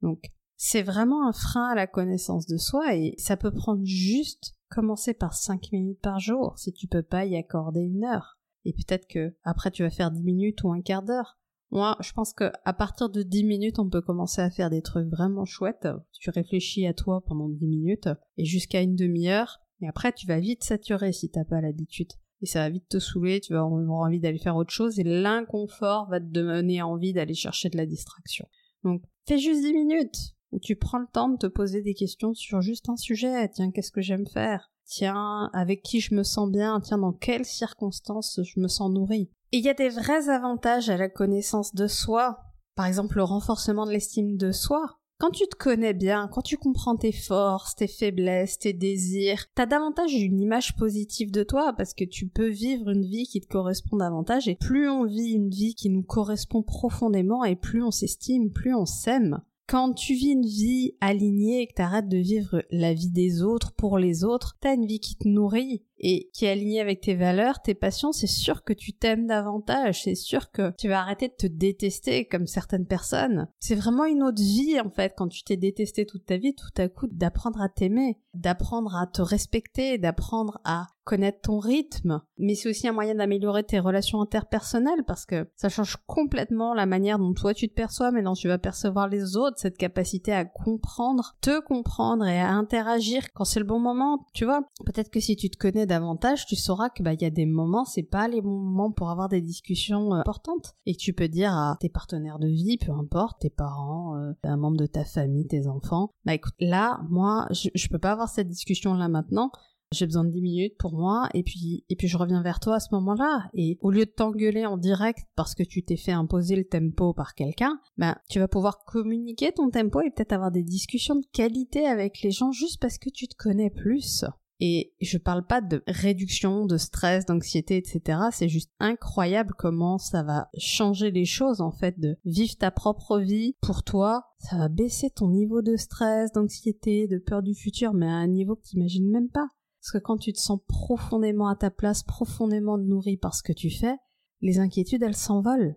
Donc, 0.00 0.30
c'est 0.56 0.82
vraiment 0.82 1.26
un 1.26 1.32
frein 1.32 1.68
à 1.68 1.74
la 1.74 1.88
connaissance 1.88 2.46
de 2.46 2.56
soi 2.56 2.94
et 2.94 3.14
ça 3.18 3.36
peut 3.36 3.52
prendre 3.52 3.84
juste 3.84 4.54
commencer 4.70 5.12
par 5.12 5.34
5 5.34 5.72
minutes 5.72 6.00
par 6.00 6.20
jour 6.20 6.54
si 6.56 6.72
tu 6.72 6.86
peux 6.86 7.02
pas 7.02 7.26
y 7.26 7.36
accorder 7.36 7.80
une 7.80 8.04
heure. 8.04 8.38
Et 8.64 8.72
peut-être 8.72 9.06
que 9.08 9.36
après 9.42 9.72
tu 9.72 9.82
vas 9.82 9.90
faire 9.90 10.12
10 10.12 10.22
minutes 10.22 10.62
ou 10.62 10.72
un 10.72 10.82
quart 10.82 11.02
d'heure. 11.02 11.38
Moi, 11.70 11.96
je 12.00 12.12
pense 12.12 12.32
que 12.32 12.50
à 12.64 12.72
partir 12.72 13.08
de 13.08 13.22
10 13.22 13.44
minutes, 13.44 13.78
on 13.78 13.88
peut 13.88 14.00
commencer 14.00 14.40
à 14.40 14.50
faire 14.50 14.70
des 14.70 14.82
trucs 14.82 15.08
vraiment 15.08 15.44
chouettes. 15.44 15.88
Tu 16.12 16.30
réfléchis 16.30 16.86
à 16.86 16.94
toi 16.94 17.22
pendant 17.26 17.48
10 17.48 17.66
minutes 17.66 18.08
et 18.36 18.44
jusqu'à 18.44 18.82
une 18.82 18.94
demi-heure. 18.94 19.58
Et 19.80 19.88
après, 19.88 20.12
tu 20.12 20.26
vas 20.26 20.40
vite 20.40 20.64
saturer 20.64 21.12
si 21.12 21.28
t'as 21.28 21.44
pas 21.44 21.60
l'habitude. 21.60 22.12
Et 22.42 22.46
ça 22.46 22.60
va 22.60 22.70
vite 22.70 22.88
te 22.88 22.98
saouler, 22.98 23.40
tu 23.40 23.54
vas 23.54 23.60
avoir 23.60 24.06
envie 24.06 24.20
d'aller 24.20 24.38
faire 24.38 24.56
autre 24.56 24.72
chose 24.72 24.98
et 24.98 25.04
l'inconfort 25.04 26.08
va 26.10 26.20
te 26.20 26.26
donner 26.26 26.82
envie 26.82 27.12
d'aller 27.12 27.34
chercher 27.34 27.70
de 27.70 27.76
la 27.76 27.86
distraction. 27.86 28.46
Donc, 28.84 29.02
fais 29.26 29.38
juste 29.38 29.62
10 29.62 29.72
minutes 29.72 30.34
où 30.52 30.60
tu 30.60 30.76
prends 30.76 30.98
le 30.98 31.08
temps 31.12 31.28
de 31.28 31.38
te 31.38 31.46
poser 31.46 31.82
des 31.82 31.94
questions 31.94 32.34
sur 32.34 32.60
juste 32.60 32.88
un 32.88 32.96
sujet. 32.96 33.48
Tiens, 33.48 33.70
qu'est-ce 33.70 33.90
que 33.90 34.02
j'aime 34.02 34.26
faire? 34.26 34.70
Tiens, 34.84 35.50
avec 35.52 35.82
qui 35.82 36.00
je 36.00 36.14
me 36.14 36.22
sens 36.22 36.50
bien? 36.50 36.80
Tiens, 36.80 36.98
dans 36.98 37.12
quelles 37.12 37.44
circonstances 37.44 38.40
je 38.44 38.60
me 38.60 38.68
sens 38.68 38.90
nourri? 38.90 39.30
Il 39.52 39.64
y 39.64 39.68
a 39.68 39.74
des 39.74 39.88
vrais 39.88 40.28
avantages 40.28 40.90
à 40.90 40.96
la 40.96 41.08
connaissance 41.08 41.74
de 41.74 41.86
soi. 41.86 42.40
Par 42.74 42.86
exemple, 42.86 43.16
le 43.16 43.22
renforcement 43.24 43.86
de 43.86 43.92
l'estime 43.92 44.36
de 44.36 44.52
soi. 44.52 44.98
Quand 45.18 45.30
tu 45.30 45.46
te 45.48 45.56
connais 45.56 45.94
bien, 45.94 46.28
quand 46.30 46.42
tu 46.42 46.58
comprends 46.58 46.96
tes 46.96 47.12
forces, 47.12 47.74
tes 47.74 47.86
faiblesses, 47.86 48.58
tes 48.58 48.74
désirs, 48.74 49.46
t'as 49.54 49.64
davantage 49.64 50.12
une 50.12 50.40
image 50.40 50.76
positive 50.76 51.30
de 51.30 51.42
toi 51.42 51.72
parce 51.74 51.94
que 51.94 52.04
tu 52.04 52.28
peux 52.28 52.50
vivre 52.50 52.90
une 52.90 53.06
vie 53.06 53.26
qui 53.26 53.40
te 53.40 53.46
correspond 53.46 53.96
davantage 53.96 54.46
et 54.46 54.56
plus 54.56 54.90
on 54.90 55.06
vit 55.06 55.32
une 55.32 55.48
vie 55.48 55.74
qui 55.74 55.88
nous 55.88 56.02
correspond 56.02 56.62
profondément 56.62 57.44
et 57.44 57.56
plus 57.56 57.82
on 57.82 57.90
s'estime, 57.90 58.52
plus 58.52 58.74
on 58.74 58.84
s'aime. 58.84 59.40
Quand 59.68 59.94
tu 59.94 60.12
vis 60.12 60.32
une 60.32 60.46
vie 60.46 60.92
alignée 61.00 61.62
et 61.62 61.66
que 61.66 61.74
t'arrêtes 61.74 62.08
de 62.08 62.18
vivre 62.18 62.62
la 62.70 62.92
vie 62.92 63.10
des 63.10 63.42
autres 63.42 63.72
pour 63.72 63.98
les 63.98 64.22
autres, 64.22 64.58
t'as 64.60 64.74
une 64.74 64.86
vie 64.86 65.00
qui 65.00 65.16
te 65.16 65.26
nourrit 65.26 65.82
et 65.98 66.30
qui 66.32 66.44
est 66.44 66.50
alignée 66.50 66.80
avec 66.80 67.00
tes 67.00 67.14
valeurs, 67.14 67.62
tes 67.62 67.74
passions, 67.74 68.12
c'est 68.12 68.26
sûr 68.26 68.64
que 68.64 68.72
tu 68.72 68.92
t'aimes 68.92 69.26
davantage, 69.26 70.02
c'est 70.02 70.14
sûr 70.14 70.50
que 70.50 70.72
tu 70.78 70.88
vas 70.88 71.00
arrêter 71.00 71.28
de 71.28 71.34
te 71.34 71.46
détester 71.46 72.26
comme 72.26 72.46
certaines 72.46 72.86
personnes. 72.86 73.48
C'est 73.60 73.74
vraiment 73.74 74.04
une 74.04 74.22
autre 74.22 74.42
vie 74.42 74.80
en 74.80 74.90
fait 74.90 75.14
quand 75.16 75.28
tu 75.28 75.42
t'es 75.44 75.56
détesté 75.56 76.06
toute 76.06 76.26
ta 76.26 76.36
vie, 76.36 76.54
tout 76.54 76.70
à 76.80 76.88
coup 76.88 77.06
d'apprendre 77.10 77.60
à 77.60 77.68
t'aimer, 77.68 78.18
d'apprendre 78.34 78.94
à 78.96 79.06
te 79.06 79.22
respecter, 79.22 79.98
d'apprendre 79.98 80.60
à 80.64 80.86
connaître 81.06 81.40
ton 81.42 81.60
rythme, 81.60 82.20
mais 82.36 82.56
c'est 82.56 82.68
aussi 82.68 82.88
un 82.88 82.92
moyen 82.92 83.14
d'améliorer 83.14 83.62
tes 83.62 83.78
relations 83.78 84.20
interpersonnelles 84.20 85.04
parce 85.06 85.24
que 85.24 85.48
ça 85.54 85.68
change 85.68 85.96
complètement 86.06 86.74
la 86.74 86.84
manière 86.84 87.20
dont 87.20 87.32
toi 87.32 87.54
tu 87.54 87.68
te 87.68 87.74
perçois, 87.74 88.10
mais 88.10 88.22
dont 88.22 88.32
tu 88.32 88.48
vas 88.48 88.58
percevoir 88.58 89.06
les 89.06 89.36
autres, 89.36 89.56
cette 89.56 89.78
capacité 89.78 90.32
à 90.32 90.44
comprendre, 90.44 91.36
te 91.40 91.60
comprendre 91.60 92.26
et 92.26 92.40
à 92.40 92.50
interagir 92.50 93.32
quand 93.34 93.44
c'est 93.44 93.60
le 93.60 93.66
bon 93.66 93.78
moment, 93.78 94.26
tu 94.34 94.44
vois. 94.44 94.62
Peut-être 94.84 95.10
que 95.10 95.20
si 95.20 95.36
tu 95.36 95.48
te 95.48 95.56
connais 95.56 95.85
davantage, 95.86 96.46
tu 96.46 96.56
sauras 96.56 96.90
que 96.90 97.02
bah 97.02 97.14
il 97.14 97.22
y 97.22 97.24
a 97.24 97.30
des 97.30 97.46
moments, 97.46 97.84
c'est 97.84 98.02
pas 98.02 98.28
les 98.28 98.42
moments 98.42 98.92
pour 98.92 99.10
avoir 99.10 99.28
des 99.28 99.40
discussions 99.40 100.14
euh, 100.14 100.20
importantes. 100.20 100.74
Et 100.86 100.94
que 100.94 101.00
tu 101.00 101.12
peux 101.12 101.28
dire 101.28 101.52
à 101.52 101.76
tes 101.80 101.88
partenaires 101.88 102.38
de 102.38 102.48
vie, 102.48 102.78
peu 102.78 102.92
importe, 102.92 103.40
tes 103.40 103.50
parents, 103.50 104.16
euh, 104.16 104.32
un 104.42 104.56
membre 104.56 104.76
de 104.76 104.86
ta 104.86 105.04
famille, 105.04 105.46
tes 105.46 105.66
enfants, 105.66 106.10
bah 106.24 106.34
écoute, 106.34 106.54
là, 106.60 107.00
moi, 107.08 107.46
je, 107.50 107.68
je 107.74 107.88
peux 107.88 107.98
pas 107.98 108.12
avoir 108.12 108.28
cette 108.28 108.48
discussion 108.48 108.94
là 108.94 109.08
maintenant. 109.08 109.50
J'ai 109.92 110.06
besoin 110.06 110.24
de 110.24 110.30
10 110.30 110.42
minutes 110.42 110.78
pour 110.78 110.94
moi 110.94 111.28
et 111.32 111.44
puis 111.44 111.84
et 111.88 111.94
puis 111.94 112.08
je 112.08 112.16
reviens 112.16 112.42
vers 112.42 112.58
toi 112.58 112.76
à 112.76 112.80
ce 112.80 112.88
moment-là. 112.92 113.48
Et 113.54 113.78
au 113.80 113.90
lieu 113.90 114.04
de 114.04 114.10
t'engueuler 114.10 114.66
en 114.66 114.78
direct 114.78 115.20
parce 115.36 115.54
que 115.54 115.62
tu 115.62 115.84
t'es 115.84 115.96
fait 115.96 116.12
imposer 116.12 116.56
le 116.56 116.64
tempo 116.64 117.12
par 117.12 117.34
quelqu'un, 117.34 117.78
ben 117.96 118.16
tu 118.28 118.40
vas 118.40 118.48
pouvoir 118.48 118.84
communiquer 118.84 119.52
ton 119.52 119.70
tempo 119.70 120.00
et 120.00 120.10
peut-être 120.10 120.32
avoir 120.32 120.50
des 120.50 120.64
discussions 120.64 121.14
de 121.14 121.26
qualité 121.32 121.86
avec 121.86 122.20
les 122.22 122.32
gens 122.32 122.50
juste 122.50 122.80
parce 122.80 122.98
que 122.98 123.10
tu 123.10 123.28
te 123.28 123.36
connais 123.36 123.70
plus. 123.70 124.24
Et 124.58 124.94
je 125.02 125.18
parle 125.18 125.46
pas 125.46 125.60
de 125.60 125.82
réduction 125.86 126.64
de 126.64 126.78
stress, 126.78 127.26
d'anxiété, 127.26 127.76
etc. 127.76 128.20
C'est 128.32 128.48
juste 128.48 128.70
incroyable 128.80 129.52
comment 129.58 129.98
ça 129.98 130.22
va 130.22 130.48
changer 130.56 131.10
les 131.10 131.26
choses, 131.26 131.60
en 131.60 131.72
fait, 131.72 131.98
de 132.00 132.16
vivre 132.24 132.56
ta 132.56 132.70
propre 132.70 133.18
vie 133.18 133.54
pour 133.60 133.82
toi. 133.82 134.24
Ça 134.38 134.56
va 134.56 134.68
baisser 134.68 135.10
ton 135.10 135.28
niveau 135.28 135.60
de 135.60 135.76
stress, 135.76 136.32
d'anxiété, 136.32 137.06
de 137.06 137.18
peur 137.18 137.42
du 137.42 137.54
futur, 137.54 137.92
mais 137.92 138.06
à 138.06 138.14
un 138.14 138.28
niveau 138.28 138.56
que 138.56 138.62
t'imagines 138.62 139.10
même 139.10 139.28
pas. 139.28 139.48
Parce 139.82 139.92
que 139.92 139.98
quand 139.98 140.16
tu 140.16 140.32
te 140.32 140.40
sens 140.40 140.58
profondément 140.66 141.48
à 141.48 141.56
ta 141.56 141.70
place, 141.70 142.02
profondément 142.02 142.78
nourri 142.78 143.18
par 143.18 143.34
ce 143.34 143.42
que 143.42 143.52
tu 143.52 143.70
fais, 143.70 143.96
les 144.40 144.58
inquiétudes, 144.58 145.02
elles 145.02 145.14
s'envolent. 145.14 145.76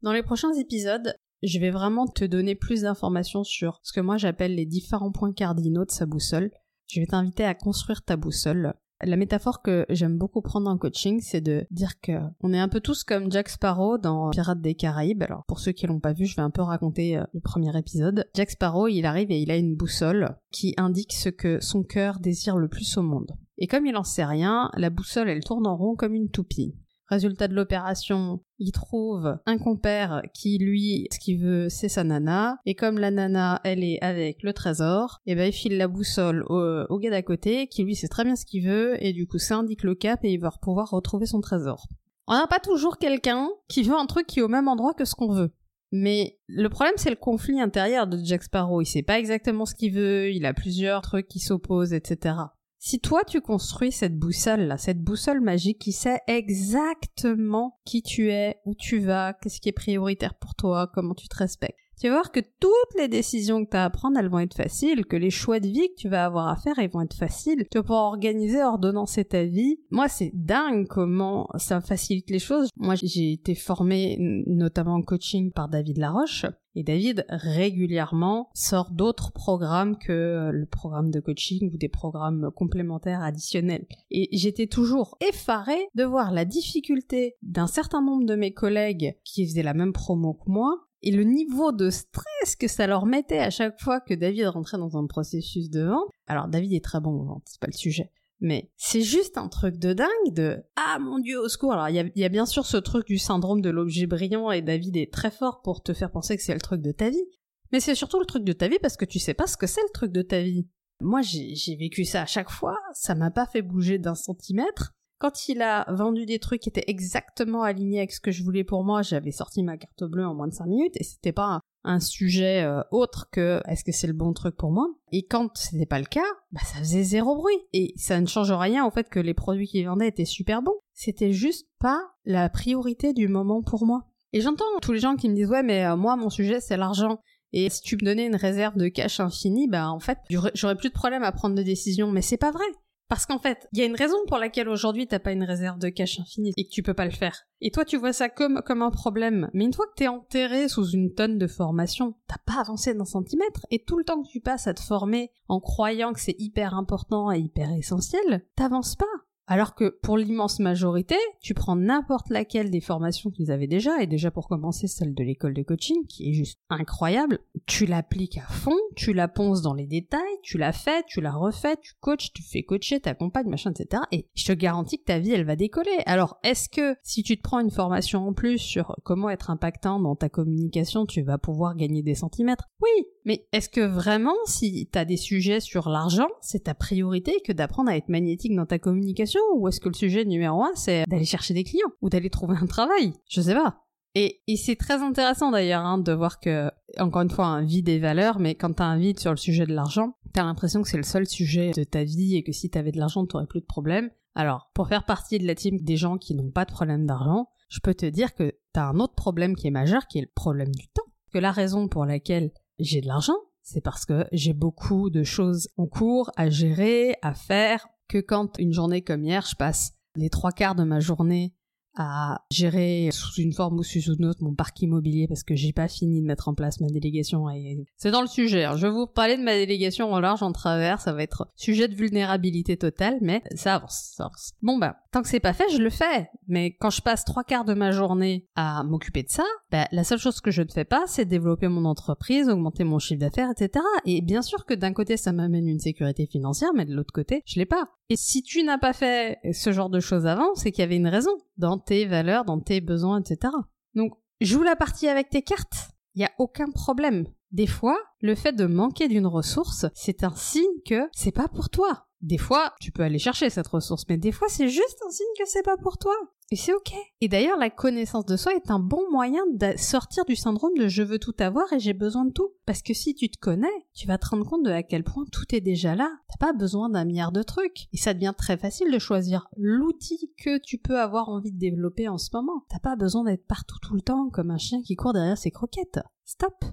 Dans 0.00 0.12
les 0.12 0.22
prochains 0.22 0.52
épisodes, 0.54 1.14
je 1.42 1.58
vais 1.58 1.70
vraiment 1.70 2.06
te 2.06 2.24
donner 2.24 2.54
plus 2.54 2.82
d'informations 2.82 3.44
sur 3.44 3.80
ce 3.82 3.92
que 3.92 4.00
moi 4.00 4.16
j'appelle 4.16 4.54
les 4.54 4.66
différents 4.66 5.12
points 5.12 5.32
cardinaux 5.32 5.84
de 5.84 5.90
sa 5.90 6.06
boussole. 6.06 6.50
Je 6.86 7.00
vais 7.00 7.06
t'inviter 7.06 7.44
à 7.44 7.54
construire 7.54 8.02
ta 8.02 8.16
boussole. 8.16 8.74
La 9.00 9.16
métaphore 9.16 9.62
que 9.62 9.86
j'aime 9.90 10.18
beaucoup 10.18 10.42
prendre 10.42 10.68
en 10.68 10.76
coaching, 10.76 11.20
c'est 11.20 11.40
de 11.40 11.64
dire 11.70 12.00
que 12.00 12.12
on 12.40 12.52
est 12.52 12.58
un 12.58 12.68
peu 12.68 12.80
tous 12.80 13.04
comme 13.04 13.30
Jack 13.30 13.48
Sparrow 13.48 13.96
dans 13.96 14.30
Pirates 14.30 14.60
des 14.60 14.74
Caraïbes. 14.74 15.22
Alors 15.22 15.44
pour 15.46 15.60
ceux 15.60 15.70
qui 15.70 15.86
l'ont 15.86 16.00
pas 16.00 16.12
vu, 16.12 16.26
je 16.26 16.34
vais 16.34 16.42
un 16.42 16.50
peu 16.50 16.62
raconter 16.62 17.16
euh, 17.16 17.22
le 17.32 17.40
premier 17.40 17.76
épisode. 17.78 18.28
Jack 18.34 18.50
Sparrow, 18.50 18.88
il 18.88 19.06
arrive 19.06 19.30
et 19.30 19.40
il 19.40 19.52
a 19.52 19.56
une 19.56 19.76
boussole 19.76 20.36
qui 20.50 20.74
indique 20.78 21.12
ce 21.12 21.28
que 21.28 21.60
son 21.60 21.84
cœur 21.84 22.18
désire 22.18 22.56
le 22.56 22.66
plus 22.66 22.96
au 22.96 23.02
monde. 23.02 23.30
Et 23.58 23.68
comme 23.68 23.86
il 23.86 23.96
en 23.96 24.02
sait 24.02 24.24
rien, 24.24 24.70
la 24.74 24.90
boussole 24.90 25.28
elle 25.28 25.44
tourne 25.44 25.68
en 25.68 25.76
rond 25.76 25.94
comme 25.94 26.14
une 26.14 26.30
toupie. 26.30 26.74
Résultat 27.08 27.48
de 27.48 27.54
l'opération, 27.54 28.40
il 28.58 28.70
trouve 28.70 29.38
un 29.46 29.56
compère 29.56 30.22
qui, 30.34 30.58
lui, 30.58 31.08
ce 31.10 31.18
qu'il 31.18 31.38
veut, 31.38 31.70
c'est 31.70 31.88
sa 31.88 32.04
nana. 32.04 32.58
Et 32.66 32.74
comme 32.74 32.98
la 32.98 33.10
nana, 33.10 33.60
elle 33.64 33.82
est 33.82 33.98
avec 34.02 34.42
le 34.42 34.52
trésor, 34.52 35.22
et 35.24 35.32
eh 35.32 35.34
ben 35.34 35.48
il 35.48 35.52
file 35.52 35.78
la 35.78 35.88
boussole 35.88 36.44
au, 36.48 36.98
gars 36.98 37.10
d'à 37.10 37.22
côté, 37.22 37.66
qui 37.68 37.82
lui 37.82 37.94
sait 37.94 38.08
très 38.08 38.24
bien 38.24 38.36
ce 38.36 38.44
qu'il 38.44 38.66
veut, 38.68 39.02
et 39.02 39.14
du 39.14 39.26
coup 39.26 39.38
ça 39.38 39.56
indique 39.56 39.84
le 39.84 39.94
cap 39.94 40.22
et 40.22 40.32
il 40.32 40.40
va 40.40 40.50
pouvoir 40.60 40.90
retrouver 40.90 41.24
son 41.24 41.40
trésor. 41.40 41.88
On 42.26 42.34
n'a 42.34 42.46
pas 42.46 42.58
toujours 42.58 42.98
quelqu'un 42.98 43.48
qui 43.68 43.82
veut 43.82 43.96
un 43.96 44.04
truc 44.04 44.26
qui 44.26 44.40
est 44.40 44.42
au 44.42 44.48
même 44.48 44.68
endroit 44.68 44.92
que 44.92 45.06
ce 45.06 45.14
qu'on 45.14 45.32
veut. 45.32 45.50
Mais 45.90 46.38
le 46.46 46.68
problème, 46.68 46.94
c'est 46.96 47.08
le 47.08 47.16
conflit 47.16 47.58
intérieur 47.58 48.06
de 48.06 48.22
Jack 48.22 48.42
Sparrow. 48.42 48.82
Il 48.82 48.86
sait 48.86 49.02
pas 49.02 49.18
exactement 49.18 49.64
ce 49.64 49.74
qu'il 49.74 49.94
veut, 49.94 50.30
il 50.30 50.44
a 50.44 50.52
plusieurs 50.52 51.00
trucs 51.00 51.28
qui 51.28 51.38
s'opposent, 51.38 51.94
etc. 51.94 52.34
Si 52.80 53.00
toi 53.00 53.24
tu 53.24 53.40
construis 53.40 53.90
cette 53.90 54.16
boussole 54.16 54.60
là, 54.60 54.78
cette 54.78 55.02
boussole 55.02 55.40
magique 55.40 55.80
qui 55.80 55.92
sait 55.92 56.20
exactement 56.28 57.80
qui 57.84 58.02
tu 58.02 58.30
es, 58.30 58.56
où 58.66 58.74
tu 58.76 59.00
vas, 59.00 59.32
qu'est-ce 59.34 59.60
qui 59.60 59.68
est 59.68 59.72
prioritaire 59.72 60.36
pour 60.36 60.54
toi, 60.54 60.88
comment 60.94 61.14
tu 61.14 61.26
te 61.26 61.36
respectes, 61.36 61.76
tu 61.98 62.08
vas 62.08 62.14
voir 62.14 62.32
que 62.32 62.40
toutes 62.40 62.98
les 62.98 63.08
décisions 63.08 63.64
que 63.64 63.70
tu 63.70 63.76
as 63.76 63.84
à 63.84 63.90
prendre, 63.90 64.18
elles 64.18 64.28
vont 64.28 64.38
être 64.38 64.54
faciles, 64.54 65.04
que 65.04 65.16
les 65.16 65.30
choix 65.30 65.60
de 65.60 65.66
vie 65.66 65.88
que 65.88 66.00
tu 66.00 66.08
vas 66.08 66.24
avoir 66.24 66.48
à 66.48 66.56
faire, 66.56 66.78
ils 66.78 66.88
vont 66.88 67.00
être 67.00 67.16
faciles. 67.16 67.66
Tu 67.70 67.78
vas 67.78 67.82
pouvoir 67.82 68.04
organiser, 68.04 68.62
ordonnancer 68.62 69.24
ta 69.24 69.44
vie. 69.44 69.80
Moi, 69.90 70.08
c'est 70.08 70.30
dingue 70.34 70.86
comment 70.86 71.48
ça 71.56 71.80
facilite 71.80 72.30
les 72.30 72.38
choses. 72.38 72.68
Moi, 72.76 72.94
j'ai 73.02 73.32
été 73.32 73.54
formée 73.54 74.16
notamment 74.46 74.94
en 74.94 75.02
coaching 75.02 75.52
par 75.52 75.68
David 75.68 75.98
Laroche. 75.98 76.46
Et 76.74 76.84
David 76.84 77.24
régulièrement 77.28 78.50
sort 78.54 78.92
d'autres 78.92 79.32
programmes 79.32 79.98
que 79.98 80.50
le 80.52 80.66
programme 80.66 81.10
de 81.10 81.18
coaching 81.18 81.72
ou 81.72 81.76
des 81.76 81.88
programmes 81.88 82.50
complémentaires 82.54 83.22
additionnels. 83.22 83.86
Et 84.12 84.28
j'étais 84.32 84.68
toujours 84.68 85.18
effarée 85.28 85.88
de 85.96 86.04
voir 86.04 86.30
la 86.30 86.44
difficulté 86.44 87.34
d'un 87.42 87.66
certain 87.66 88.00
nombre 88.00 88.26
de 88.26 88.36
mes 88.36 88.52
collègues 88.52 89.16
qui 89.24 89.44
faisaient 89.44 89.64
la 89.64 89.74
même 89.74 89.92
promo 89.92 90.34
que 90.34 90.48
moi 90.50 90.87
et 91.02 91.10
le 91.10 91.24
niveau 91.24 91.72
de 91.72 91.90
stress 91.90 92.56
que 92.58 92.68
ça 92.68 92.86
leur 92.86 93.06
mettait 93.06 93.38
à 93.38 93.50
chaque 93.50 93.80
fois 93.80 94.00
que 94.00 94.14
David 94.14 94.46
rentrait 94.46 94.78
dans 94.78 94.96
un 94.96 95.06
processus 95.06 95.70
de 95.70 95.84
vente. 95.84 96.08
Alors 96.26 96.48
David 96.48 96.72
est 96.72 96.84
très 96.84 97.00
bon 97.00 97.20
en 97.20 97.24
vente, 97.24 97.42
c'est 97.46 97.60
pas 97.60 97.68
le 97.68 97.76
sujet. 97.76 98.12
Mais 98.40 98.70
c'est 98.76 99.02
juste 99.02 99.36
un 99.36 99.48
truc 99.48 99.78
de 99.78 99.92
dingue 99.92 100.08
de 100.32 100.62
ah 100.76 100.98
mon 101.00 101.18
dieu 101.18 101.40
au 101.40 101.48
secours. 101.48 101.72
Alors 101.72 101.88
il 101.88 102.12
y 102.14 102.24
a, 102.24 102.28
bien 102.28 102.46
sûr 102.46 102.66
ce 102.66 102.76
truc 102.76 103.06
du 103.06 103.18
syndrome 103.18 103.60
de 103.60 103.70
l'objet 103.70 104.06
brillant 104.06 104.50
et 104.50 104.62
David 104.62 104.96
est 104.96 105.12
très 105.12 105.30
fort 105.30 105.60
pour 105.62 105.82
te 105.82 105.92
faire 105.92 106.10
penser 106.10 106.36
que 106.36 106.42
c'est 106.42 106.54
le 106.54 106.60
truc 106.60 106.80
de 106.80 106.92
ta 106.92 107.10
vie. 107.10 107.24
Mais 107.72 107.80
c'est 107.80 107.94
surtout 107.94 108.20
le 108.20 108.26
truc 108.26 108.44
de 108.44 108.52
ta 108.52 108.68
vie 108.68 108.78
parce 108.80 108.96
que 108.96 109.04
tu 109.04 109.18
sais 109.18 109.34
pas 109.34 109.46
ce 109.46 109.56
que 109.56 109.66
c'est 109.66 109.82
le 109.82 109.92
truc 109.92 110.12
de 110.12 110.22
ta 110.22 110.40
vie. 110.40 110.68
Moi 111.00 111.20
j'ai 111.22 111.76
vécu 111.76 112.04
ça 112.04 112.22
à 112.22 112.26
chaque 112.26 112.50
fois, 112.50 112.76
ça 112.92 113.14
m'a 113.14 113.30
pas 113.30 113.46
fait 113.46 113.62
bouger 113.62 113.98
d'un 113.98 114.14
centimètre. 114.14 114.94
Quand 115.18 115.48
il 115.48 115.62
a 115.62 115.84
vendu 115.92 116.26
des 116.26 116.38
trucs 116.38 116.60
qui 116.60 116.68
étaient 116.68 116.84
exactement 116.86 117.64
alignés 117.64 117.98
avec 117.98 118.12
ce 118.12 118.20
que 118.20 118.30
je 118.30 118.44
voulais 118.44 118.62
pour 118.62 118.84
moi, 118.84 119.02
j'avais 119.02 119.32
sorti 119.32 119.64
ma 119.64 119.76
carte 119.76 120.04
bleue 120.04 120.24
en 120.24 120.32
moins 120.32 120.46
de 120.46 120.54
5 120.54 120.66
minutes 120.66 120.96
et 120.96 121.02
c'était 121.02 121.32
pas 121.32 121.60
un, 121.82 121.98
sujet 121.98 122.62
euh, 122.62 122.82
autre 122.92 123.28
que 123.32 123.60
est-ce 123.66 123.82
que 123.82 123.90
c'est 123.90 124.06
le 124.06 124.12
bon 124.12 124.32
truc 124.32 124.56
pour 124.56 124.70
moi. 124.70 124.86
Et 125.10 125.26
quand 125.26 125.56
c'était 125.56 125.86
pas 125.86 125.98
le 125.98 126.04
cas, 126.04 126.20
bah 126.52 126.60
ça 126.62 126.78
faisait 126.78 127.02
zéro 127.02 127.34
bruit. 127.34 127.56
Et 127.72 127.94
ça 127.96 128.20
ne 128.20 128.26
change 128.26 128.52
rien 128.52 128.86
au 128.86 128.90
fait 128.92 129.08
que 129.08 129.18
les 129.18 129.34
produits 129.34 129.66
qu'il 129.66 129.86
vendait 129.86 130.06
étaient 130.06 130.24
super 130.24 130.62
bons. 130.62 130.78
C'était 130.92 131.32
juste 131.32 131.66
pas 131.80 132.00
la 132.24 132.48
priorité 132.48 133.12
du 133.12 133.26
moment 133.26 133.62
pour 133.62 133.86
moi. 133.86 134.04
Et 134.32 134.40
j'entends 134.40 134.66
tous 134.82 134.92
les 134.92 135.00
gens 135.00 135.16
qui 135.16 135.28
me 135.28 135.34
disent 135.34 135.48
ouais 135.48 135.64
mais 135.64 135.84
euh, 135.84 135.96
moi 135.96 136.14
mon 136.14 136.30
sujet 136.30 136.60
c'est 136.60 136.76
l'argent. 136.76 137.18
Et 137.52 137.70
si 137.70 137.80
tu 137.80 137.96
me 137.96 138.02
donnais 138.02 138.26
une 138.26 138.36
réserve 138.36 138.76
de 138.76 138.88
cash 138.88 139.18
infinie, 139.18 139.66
bah 139.66 139.90
en 139.90 139.98
fait 139.98 140.18
j'aurais 140.54 140.76
plus 140.76 140.90
de 140.90 140.94
problème 140.94 141.24
à 141.24 141.32
prendre 141.32 141.56
de 141.56 141.62
décisions. 141.62 142.12
Mais 142.12 142.22
c'est 142.22 142.36
pas 142.36 142.52
vrai. 142.52 142.66
Parce 143.08 143.24
qu'en 143.24 143.38
fait, 143.38 143.66
il 143.72 143.78
y 143.78 143.82
a 143.82 143.86
une 143.86 143.96
raison 143.96 144.18
pour 144.26 144.36
laquelle 144.38 144.68
aujourd'hui 144.68 145.06
t'as 145.06 145.18
pas 145.18 145.32
une 145.32 145.44
réserve 145.44 145.78
de 145.78 145.88
cash 145.88 146.20
infinie 146.20 146.52
et 146.56 146.64
que 146.64 146.70
tu 146.70 146.82
peux 146.82 146.94
pas 146.94 147.06
le 147.06 147.10
faire. 147.10 147.44
Et 147.60 147.70
toi, 147.70 147.84
tu 147.84 147.96
vois 147.96 148.12
ça 148.12 148.28
comme, 148.28 148.60
comme 148.64 148.82
un 148.82 148.90
problème. 148.90 149.48
Mais 149.54 149.64
une 149.64 149.72
fois 149.72 149.86
que 149.86 149.94
t'es 149.96 150.08
enterré 150.08 150.68
sous 150.68 150.90
une 150.90 151.14
tonne 151.14 151.38
de 151.38 151.46
formation, 151.46 152.14
t'as 152.26 152.38
pas 152.44 152.60
avancé 152.60 152.92
d'un 152.94 153.06
centimètre. 153.06 153.66
Et 153.70 153.82
tout 153.82 153.98
le 153.98 154.04
temps 154.04 154.22
que 154.22 154.28
tu 154.28 154.40
passes 154.40 154.66
à 154.66 154.74
te 154.74 154.82
former 154.82 155.30
en 155.48 155.60
croyant 155.60 156.12
que 156.12 156.20
c'est 156.20 156.36
hyper 156.38 156.74
important 156.74 157.32
et 157.32 157.38
hyper 157.38 157.72
essentiel, 157.72 158.44
t'avances 158.56 158.94
pas. 158.94 159.06
Alors 159.50 159.74
que 159.74 159.88
pour 160.02 160.18
l'immense 160.18 160.60
majorité, 160.60 161.16
tu 161.40 161.54
prends 161.54 161.74
n'importe 161.74 162.28
laquelle 162.28 162.70
des 162.70 162.82
formations 162.82 163.30
qu'ils 163.30 163.50
avaient 163.50 163.66
déjà, 163.66 164.02
et 164.02 164.06
déjà 164.06 164.30
pour 164.30 164.46
commencer 164.46 164.86
celle 164.86 165.14
de 165.14 165.24
l'école 165.24 165.54
de 165.54 165.62
coaching, 165.62 166.06
qui 166.06 166.28
est 166.28 166.34
juste 166.34 166.60
incroyable, 166.68 167.38
tu 167.64 167.86
l'appliques 167.86 168.36
à 168.36 168.42
fond, 168.42 168.76
tu 168.94 169.14
la 169.14 169.26
ponces 169.26 169.62
dans 169.62 169.72
les 169.72 169.86
détails, 169.86 170.20
tu 170.42 170.58
la 170.58 170.72
fais, 170.72 171.02
tu 171.08 171.22
la 171.22 171.32
refais, 171.32 171.78
tu 171.80 171.94
coaches, 171.98 172.30
tu 172.34 172.42
fais 172.42 172.62
coacher, 172.62 173.00
t'accompagnes, 173.00 173.48
machin, 173.48 173.72
etc. 173.72 174.02
Et 174.12 174.26
je 174.34 174.44
te 174.44 174.52
garantis 174.52 174.98
que 174.98 175.04
ta 175.04 175.18
vie, 175.18 175.32
elle 175.32 175.46
va 175.46 175.56
décoller. 175.56 175.96
Alors, 176.04 176.38
est-ce 176.44 176.68
que 176.68 176.96
si 177.02 177.22
tu 177.22 177.38
te 177.38 177.42
prends 177.42 177.60
une 177.60 177.70
formation 177.70 178.28
en 178.28 178.34
plus 178.34 178.58
sur 178.58 178.96
comment 179.02 179.30
être 179.30 179.50
impactant 179.50 179.98
dans 179.98 180.14
ta 180.14 180.28
communication, 180.28 181.06
tu 181.06 181.22
vas 181.22 181.38
pouvoir 181.38 181.74
gagner 181.74 182.02
des 182.02 182.14
centimètres? 182.14 182.68
Oui, 182.82 183.06
mais 183.28 183.46
est-ce 183.52 183.68
que 183.68 183.82
vraiment, 183.82 184.34
si 184.46 184.88
t'as 184.90 185.04
des 185.04 185.18
sujets 185.18 185.60
sur 185.60 185.90
l'argent, 185.90 186.28
c'est 186.40 186.64
ta 186.64 186.74
priorité 186.74 187.42
que 187.44 187.52
d'apprendre 187.52 187.90
à 187.90 187.96
être 187.96 188.08
magnétique 188.08 188.56
dans 188.56 188.64
ta 188.64 188.78
communication 188.78 189.40
ou 189.54 189.68
est-ce 189.68 189.80
que 189.80 189.90
le 189.90 189.94
sujet 189.94 190.24
numéro 190.24 190.64
un, 190.64 190.72
c'est 190.74 191.04
d'aller 191.06 191.26
chercher 191.26 191.52
des 191.52 191.62
clients 191.62 191.92
ou 192.00 192.08
d'aller 192.08 192.30
trouver 192.30 192.56
un 192.58 192.66
travail? 192.66 193.12
Je 193.28 193.42
sais 193.42 193.54
pas. 193.54 193.84
Et, 194.14 194.40
c'est 194.56 194.76
très 194.76 195.02
intéressant 195.02 195.50
d'ailleurs 195.50 195.84
hein, 195.84 195.98
de 195.98 196.10
voir 196.10 196.40
que, 196.40 196.70
encore 196.98 197.20
une 197.20 197.28
fois, 197.28 197.44
un 197.44 197.62
vide 197.62 197.84
des 197.84 197.98
valeurs, 197.98 198.38
mais 198.38 198.54
quand 198.54 198.72
t'as 198.72 198.86
un 198.86 198.96
vide 198.96 199.20
sur 199.20 199.30
le 199.30 199.36
sujet 199.36 199.66
de 199.66 199.74
l'argent, 199.74 200.14
t'as 200.32 200.44
l'impression 200.44 200.80
que 200.80 200.88
c'est 200.88 200.96
le 200.96 201.02
seul 201.02 201.26
sujet 201.26 201.72
de 201.72 201.84
ta 201.84 202.04
vie 202.04 202.34
et 202.34 202.42
que 202.42 202.52
si 202.52 202.70
t'avais 202.70 202.92
de 202.92 202.98
l'argent, 202.98 203.26
t'aurais 203.26 203.46
plus 203.46 203.60
de 203.60 203.66
problème. 203.66 204.08
Alors, 204.34 204.70
pour 204.72 204.88
faire 204.88 205.04
partie 205.04 205.38
de 205.38 205.46
la 205.46 205.54
team 205.54 205.78
des 205.82 205.98
gens 205.98 206.16
qui 206.16 206.34
n'ont 206.34 206.50
pas 206.50 206.64
de 206.64 206.72
problème 206.72 207.04
d'argent, 207.04 207.50
je 207.68 207.80
peux 207.80 207.94
te 207.94 208.06
dire 208.06 208.34
que 208.34 208.54
t'as 208.72 208.86
un 208.86 208.98
autre 209.00 209.14
problème 209.14 209.54
qui 209.54 209.66
est 209.66 209.70
majeur, 209.70 210.06
qui 210.06 210.16
est 210.16 210.22
le 210.22 210.32
problème 210.34 210.74
du 210.74 210.88
temps. 210.88 211.04
Que 211.30 211.38
la 211.38 211.52
raison 211.52 211.88
pour 211.88 212.06
laquelle 212.06 212.52
j'ai 212.78 213.00
de 213.00 213.06
l'argent, 213.06 213.36
c'est 213.62 213.80
parce 213.80 214.04
que 214.04 214.26
j'ai 214.32 214.54
beaucoup 214.54 215.10
de 215.10 215.22
choses 215.22 215.68
en 215.76 215.86
cours 215.86 216.30
à 216.36 216.48
gérer, 216.48 217.16
à 217.22 217.34
faire, 217.34 217.88
que 218.08 218.18
quand 218.18 218.58
une 218.58 218.72
journée 218.72 219.02
comme 219.02 219.24
hier, 219.24 219.44
je 219.46 219.56
passe 219.56 219.92
les 220.16 220.30
trois 220.30 220.52
quarts 220.52 220.74
de 220.74 220.84
ma 220.84 221.00
journée 221.00 221.54
à 221.98 222.42
gérer 222.50 223.10
sous 223.12 223.40
une 223.40 223.52
forme 223.52 223.78
ou 223.78 223.82
sous 223.82 224.00
une 224.00 224.24
autre 224.24 224.42
mon 224.42 224.54
parc 224.54 224.80
immobilier 224.80 225.26
parce 225.26 225.42
que 225.42 225.56
j'ai 225.56 225.72
pas 225.72 225.88
fini 225.88 226.22
de 226.22 226.26
mettre 226.26 226.48
en 226.48 226.54
place 226.54 226.80
ma 226.80 226.86
délégation 226.86 227.50
et 227.50 227.84
c'est 227.96 228.12
dans 228.12 228.22
le 228.22 228.28
sujet. 228.28 228.66
Je 228.76 228.86
vais 228.86 228.92
vous 228.92 229.06
parler 229.06 229.36
de 229.36 229.42
ma 229.42 229.54
délégation 229.54 230.12
en 230.12 230.20
large, 230.20 230.42
en 230.42 230.52
travers, 230.52 231.00
ça 231.00 231.12
va 231.12 231.22
être 231.22 231.48
sujet 231.56 231.88
de 231.88 231.94
vulnérabilité 231.94 232.76
totale, 232.76 233.18
mais 233.20 233.42
ça 233.54 233.74
avance, 233.74 234.12
ça 234.14 234.26
avance. 234.26 234.52
Bon 234.62 234.78
bah, 234.78 234.96
tant 235.12 235.22
que 235.22 235.28
c'est 235.28 235.40
pas 235.40 235.52
fait, 235.52 235.68
je 235.70 235.82
le 235.82 235.90
fais. 235.90 236.28
Mais 236.46 236.72
quand 236.72 236.90
je 236.90 237.02
passe 237.02 237.24
trois 237.24 237.44
quarts 237.44 237.64
de 237.64 237.74
ma 237.74 237.90
journée 237.90 238.46
à 238.54 238.84
m'occuper 238.84 239.24
de 239.24 239.30
ça, 239.30 239.44
bah, 239.70 239.88
la 239.92 240.04
seule 240.04 240.18
chose 240.18 240.40
que 240.40 240.50
je 240.50 240.62
ne 240.62 240.68
fais 240.68 240.84
pas, 240.84 241.02
c'est 241.06 241.24
développer 241.24 241.68
mon 241.68 241.84
entreprise, 241.84 242.48
augmenter 242.48 242.84
mon 242.84 242.98
chiffre 242.98 243.20
d'affaires, 243.20 243.50
etc. 243.50 243.84
Et 244.06 244.20
bien 244.22 244.42
sûr 244.42 244.64
que 244.64 244.74
d'un 244.74 244.92
côté, 244.92 245.16
ça 245.16 245.32
m'amène 245.32 245.68
une 245.68 245.80
sécurité 245.80 246.26
financière, 246.26 246.70
mais 246.74 246.84
de 246.84 246.94
l'autre 246.94 247.12
côté, 247.12 247.42
je 247.44 247.58
l'ai 247.58 247.66
pas. 247.66 247.88
Et 248.10 248.16
si 248.16 248.42
tu 248.42 248.62
n'as 248.62 248.78
pas 248.78 248.94
fait 248.94 249.38
ce 249.52 249.70
genre 249.72 249.90
de 249.90 250.00
choses 250.00 250.26
avant, 250.26 250.54
c'est 250.54 250.72
qu'il 250.72 250.80
y 250.80 250.84
avait 250.84 250.96
une 250.96 251.08
raison 251.08 251.32
dans 251.58 251.78
tes 251.88 252.04
valeurs, 252.04 252.44
dans 252.44 252.60
tes 252.60 252.82
besoins, 252.82 253.20
etc. 253.20 253.54
Donc, 253.94 254.12
joue 254.42 254.62
la 254.62 254.76
partie 254.76 255.08
avec 255.08 255.30
tes 255.30 255.40
cartes. 255.40 255.90
Il 256.14 256.18
n'y 256.18 256.26
a 256.26 256.32
aucun 256.38 256.70
problème. 256.70 257.26
Des 257.50 257.66
fois, 257.66 257.98
le 258.20 258.34
fait 258.34 258.52
de 258.52 258.66
manquer 258.66 259.08
d'une 259.08 259.26
ressource, 259.26 259.86
c'est 259.94 260.22
un 260.22 260.34
signe 260.34 260.82
que 260.86 261.08
c'est 261.12 261.32
pas 261.32 261.48
pour 261.48 261.70
toi. 261.70 262.07
Des 262.20 262.38
fois, 262.38 262.74
tu 262.80 262.90
peux 262.90 263.02
aller 263.02 263.18
chercher 263.18 263.48
cette 263.48 263.68
ressource, 263.68 264.04
mais 264.08 264.16
des 264.16 264.32
fois, 264.32 264.48
c'est 264.48 264.68
juste 264.68 264.98
un 265.06 265.10
signe 265.10 265.26
que 265.38 265.44
c'est 265.46 265.62
pas 265.62 265.76
pour 265.76 265.98
toi. 265.98 266.14
Et 266.50 266.56
c'est 266.56 266.72
ok. 266.72 266.94
Et 267.20 267.28
d'ailleurs, 267.28 267.58
la 267.58 267.68
connaissance 267.68 268.24
de 268.24 268.36
soi 268.36 268.54
est 268.54 268.70
un 268.70 268.78
bon 268.78 269.02
moyen 269.10 269.42
de 269.52 269.76
sortir 269.76 270.24
du 270.24 270.34
syndrome 270.34 270.76
de 270.78 270.88
je 270.88 271.02
veux 271.02 271.18
tout 271.18 271.34
avoir 271.40 271.70
et 271.74 271.78
j'ai 271.78 271.92
besoin 271.92 272.24
de 272.24 272.32
tout. 272.32 272.54
Parce 272.64 272.80
que 272.80 272.94
si 272.94 273.14
tu 273.14 273.28
te 273.28 273.38
connais, 273.38 273.66
tu 273.92 274.06
vas 274.06 274.16
te 274.16 274.26
rendre 274.26 274.46
compte 274.46 274.64
de 274.64 274.70
à 274.70 274.82
quel 274.82 275.04
point 275.04 275.26
tout 275.30 275.44
est 275.54 275.60
déjà 275.60 275.94
là. 275.94 276.10
T'as 276.28 276.46
pas 276.46 276.52
besoin 276.54 276.88
d'un 276.88 277.04
milliard 277.04 277.32
de 277.32 277.42
trucs. 277.42 277.86
Et 277.92 277.98
ça 277.98 278.14
devient 278.14 278.34
très 278.36 278.56
facile 278.56 278.90
de 278.90 278.98
choisir 278.98 279.48
l'outil 279.56 280.32
que 280.42 280.58
tu 280.58 280.78
peux 280.78 280.98
avoir 280.98 281.28
envie 281.28 281.52
de 281.52 281.58
développer 281.58 282.08
en 282.08 282.16
ce 282.16 282.30
moment. 282.32 282.64
T'as 282.70 282.80
pas 282.80 282.96
besoin 282.96 283.24
d'être 283.24 283.46
partout 283.46 283.78
tout 283.82 283.94
le 283.94 284.00
temps 284.00 284.30
comme 284.30 284.50
un 284.50 284.58
chien 284.58 284.80
qui 284.80 284.96
court 284.96 285.12
derrière 285.12 285.38
ses 285.38 285.50
croquettes. 285.50 286.00
Stop. 286.24 286.64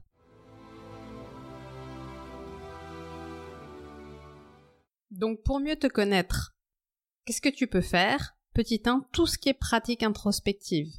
Donc 5.16 5.44
pour 5.44 5.62
mieux 5.62 5.78
te 5.78 5.88
connaître, 5.88 6.58
qu'est-ce 7.24 7.40
que 7.40 7.48
tu 7.48 7.68
peux 7.68 7.80
faire? 7.80 8.36
Petit 8.54 8.82
1, 8.86 9.08
tout 9.14 9.26
ce 9.26 9.38
qui 9.38 9.48
est 9.48 9.54
pratique 9.54 10.04
introspective. 10.04 10.92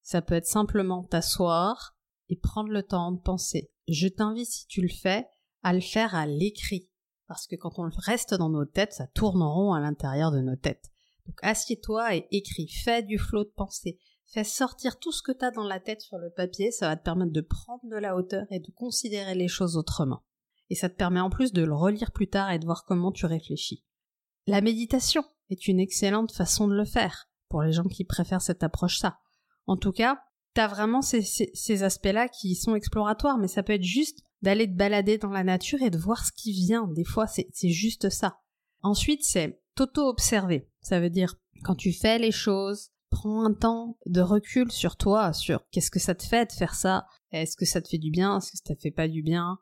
Ça 0.00 0.22
peut 0.22 0.34
être 0.34 0.46
simplement 0.46 1.04
t'asseoir 1.04 1.94
et 2.30 2.36
prendre 2.36 2.70
le 2.70 2.82
temps 2.82 3.12
de 3.12 3.20
penser. 3.20 3.70
Je 3.88 4.08
t'invite, 4.08 4.48
si 4.48 4.66
tu 4.68 4.80
le 4.80 4.88
fais, 4.88 5.28
à 5.62 5.74
le 5.74 5.82
faire 5.82 6.14
à 6.14 6.26
l'écrit. 6.26 6.88
Parce 7.28 7.46
que 7.46 7.54
quand 7.54 7.78
on 7.78 7.90
reste 7.94 8.32
dans 8.32 8.48
nos 8.48 8.64
têtes, 8.64 8.94
ça 8.94 9.06
tourne 9.08 9.42
en 9.42 9.52
rond 9.52 9.74
à 9.74 9.80
l'intérieur 9.80 10.32
de 10.32 10.40
nos 10.40 10.56
têtes. 10.56 10.90
Donc 11.26 11.36
assieds-toi 11.42 12.16
et 12.16 12.28
écris. 12.30 12.68
Fais 12.68 13.02
du 13.02 13.18
flot 13.18 13.44
de 13.44 13.52
pensée. 13.54 13.98
Fais 14.28 14.44
sortir 14.44 14.98
tout 14.98 15.12
ce 15.12 15.22
que 15.22 15.32
tu 15.32 15.44
as 15.44 15.50
dans 15.50 15.64
la 15.64 15.78
tête 15.78 16.00
sur 16.00 16.16
le 16.16 16.30
papier. 16.30 16.70
Ça 16.70 16.88
va 16.88 16.96
te 16.96 17.04
permettre 17.04 17.32
de 17.32 17.42
prendre 17.42 17.84
de 17.84 17.96
la 17.96 18.16
hauteur 18.16 18.46
et 18.50 18.60
de 18.60 18.70
considérer 18.70 19.34
les 19.34 19.48
choses 19.48 19.76
autrement 19.76 20.22
et 20.72 20.74
ça 20.74 20.88
te 20.88 20.96
permet 20.96 21.20
en 21.20 21.28
plus 21.28 21.52
de 21.52 21.62
le 21.62 21.74
relire 21.74 22.12
plus 22.12 22.28
tard 22.28 22.50
et 22.50 22.58
de 22.58 22.64
voir 22.64 22.86
comment 22.86 23.12
tu 23.12 23.26
réfléchis. 23.26 23.84
La 24.46 24.62
méditation 24.62 25.22
est 25.50 25.68
une 25.68 25.78
excellente 25.78 26.32
façon 26.32 26.66
de 26.66 26.74
le 26.74 26.86
faire. 26.86 27.28
pour 27.50 27.62
les 27.62 27.72
gens 27.72 27.84
qui 27.84 28.04
préfèrent 28.04 28.40
cette 28.40 28.62
approche-là. 28.62 29.18
En 29.66 29.76
tout 29.76 29.92
cas, 29.92 30.18
t'as 30.54 30.68
vraiment 30.68 31.02
ces, 31.02 31.82
aspects-là 31.82 32.28
qui 32.28 32.54
sont 32.54 32.74
exploratoires, 32.74 33.36
mais 33.36 33.48
ça 33.48 33.62
peut 33.62 33.74
être 33.74 33.82
juste 33.82 34.20
d'aller 34.40 34.66
te 34.66 34.74
balader 34.74 35.18
dans 35.18 35.28
la 35.28 35.44
nature 35.44 35.82
et 35.82 35.90
de 35.90 35.98
voir 35.98 36.24
ce 36.24 36.32
qui 36.32 36.52
vient. 36.52 36.88
Des 36.88 37.04
fois, 37.04 37.26
c'est 37.26 37.68
juste 37.68 38.08
ça. 38.08 38.38
Ensuite, 38.80 39.22
c'est 39.22 39.60
t'auto-observer. 39.74 40.70
Ça 40.80 40.98
veut 40.98 41.10
dire, 41.10 41.34
quand 41.64 41.74
tu 41.74 41.92
fais 41.92 42.18
les 42.18 42.32
choses, 42.32 42.88
prends 43.10 43.44
un 43.44 43.52
temps 43.52 43.98
de 44.06 44.22
recul 44.22 44.72
sur 44.72 44.96
toi, 44.96 45.34
sur 45.34 45.68
qu'est-ce 45.70 45.90
que 45.90 46.00
ça 46.00 46.14
te 46.14 46.24
fait 46.24 46.46
de 46.46 46.52
faire 46.52 46.74
ça, 46.74 47.04
est-ce 47.30 47.58
que 47.58 47.66
ça 47.66 47.82
te 47.82 47.88
fait 47.88 47.98
du 47.98 48.10
bien, 48.10 48.38
est-ce 48.38 48.52
que 48.52 48.58
ça 48.66 48.74
te 48.74 48.80
fait 48.80 48.90
pas 48.90 49.08
du 49.08 49.22
bien? 49.22 49.58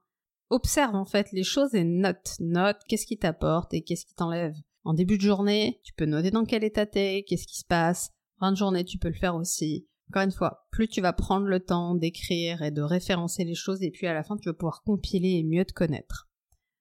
Observe 0.50 0.96
en 0.96 1.04
fait 1.04 1.30
les 1.32 1.44
choses 1.44 1.74
et 1.74 1.84
note, 1.84 2.34
note 2.40 2.78
qu'est-ce 2.88 3.06
qui 3.06 3.16
t'apporte 3.16 3.72
et 3.72 3.82
qu'est-ce 3.82 4.04
qui 4.04 4.14
t'enlève. 4.14 4.56
En 4.82 4.94
début 4.94 5.16
de 5.16 5.22
journée, 5.22 5.80
tu 5.84 5.92
peux 5.94 6.06
noter 6.06 6.30
dans 6.30 6.44
quel 6.44 6.64
état 6.64 6.86
t'es, 6.86 7.24
qu'est-ce 7.26 7.46
qui 7.46 7.58
se 7.58 7.64
passe. 7.64 8.10
Fin 8.40 8.50
de 8.50 8.56
journée, 8.56 8.84
tu 8.84 8.98
peux 8.98 9.08
le 9.08 9.14
faire 9.14 9.36
aussi. 9.36 9.86
Encore 10.10 10.22
une 10.22 10.32
fois, 10.32 10.66
plus 10.72 10.88
tu 10.88 11.00
vas 11.00 11.12
prendre 11.12 11.46
le 11.46 11.60
temps 11.60 11.94
d'écrire 11.94 12.62
et 12.62 12.72
de 12.72 12.82
référencer 12.82 13.44
les 13.44 13.54
choses, 13.54 13.80
et 13.82 13.92
puis 13.92 14.08
à 14.08 14.14
la 14.14 14.24
fin, 14.24 14.36
tu 14.36 14.48
vas 14.48 14.54
pouvoir 14.54 14.82
compiler 14.82 15.38
et 15.38 15.44
mieux 15.44 15.64
te 15.64 15.72
connaître. 15.72 16.28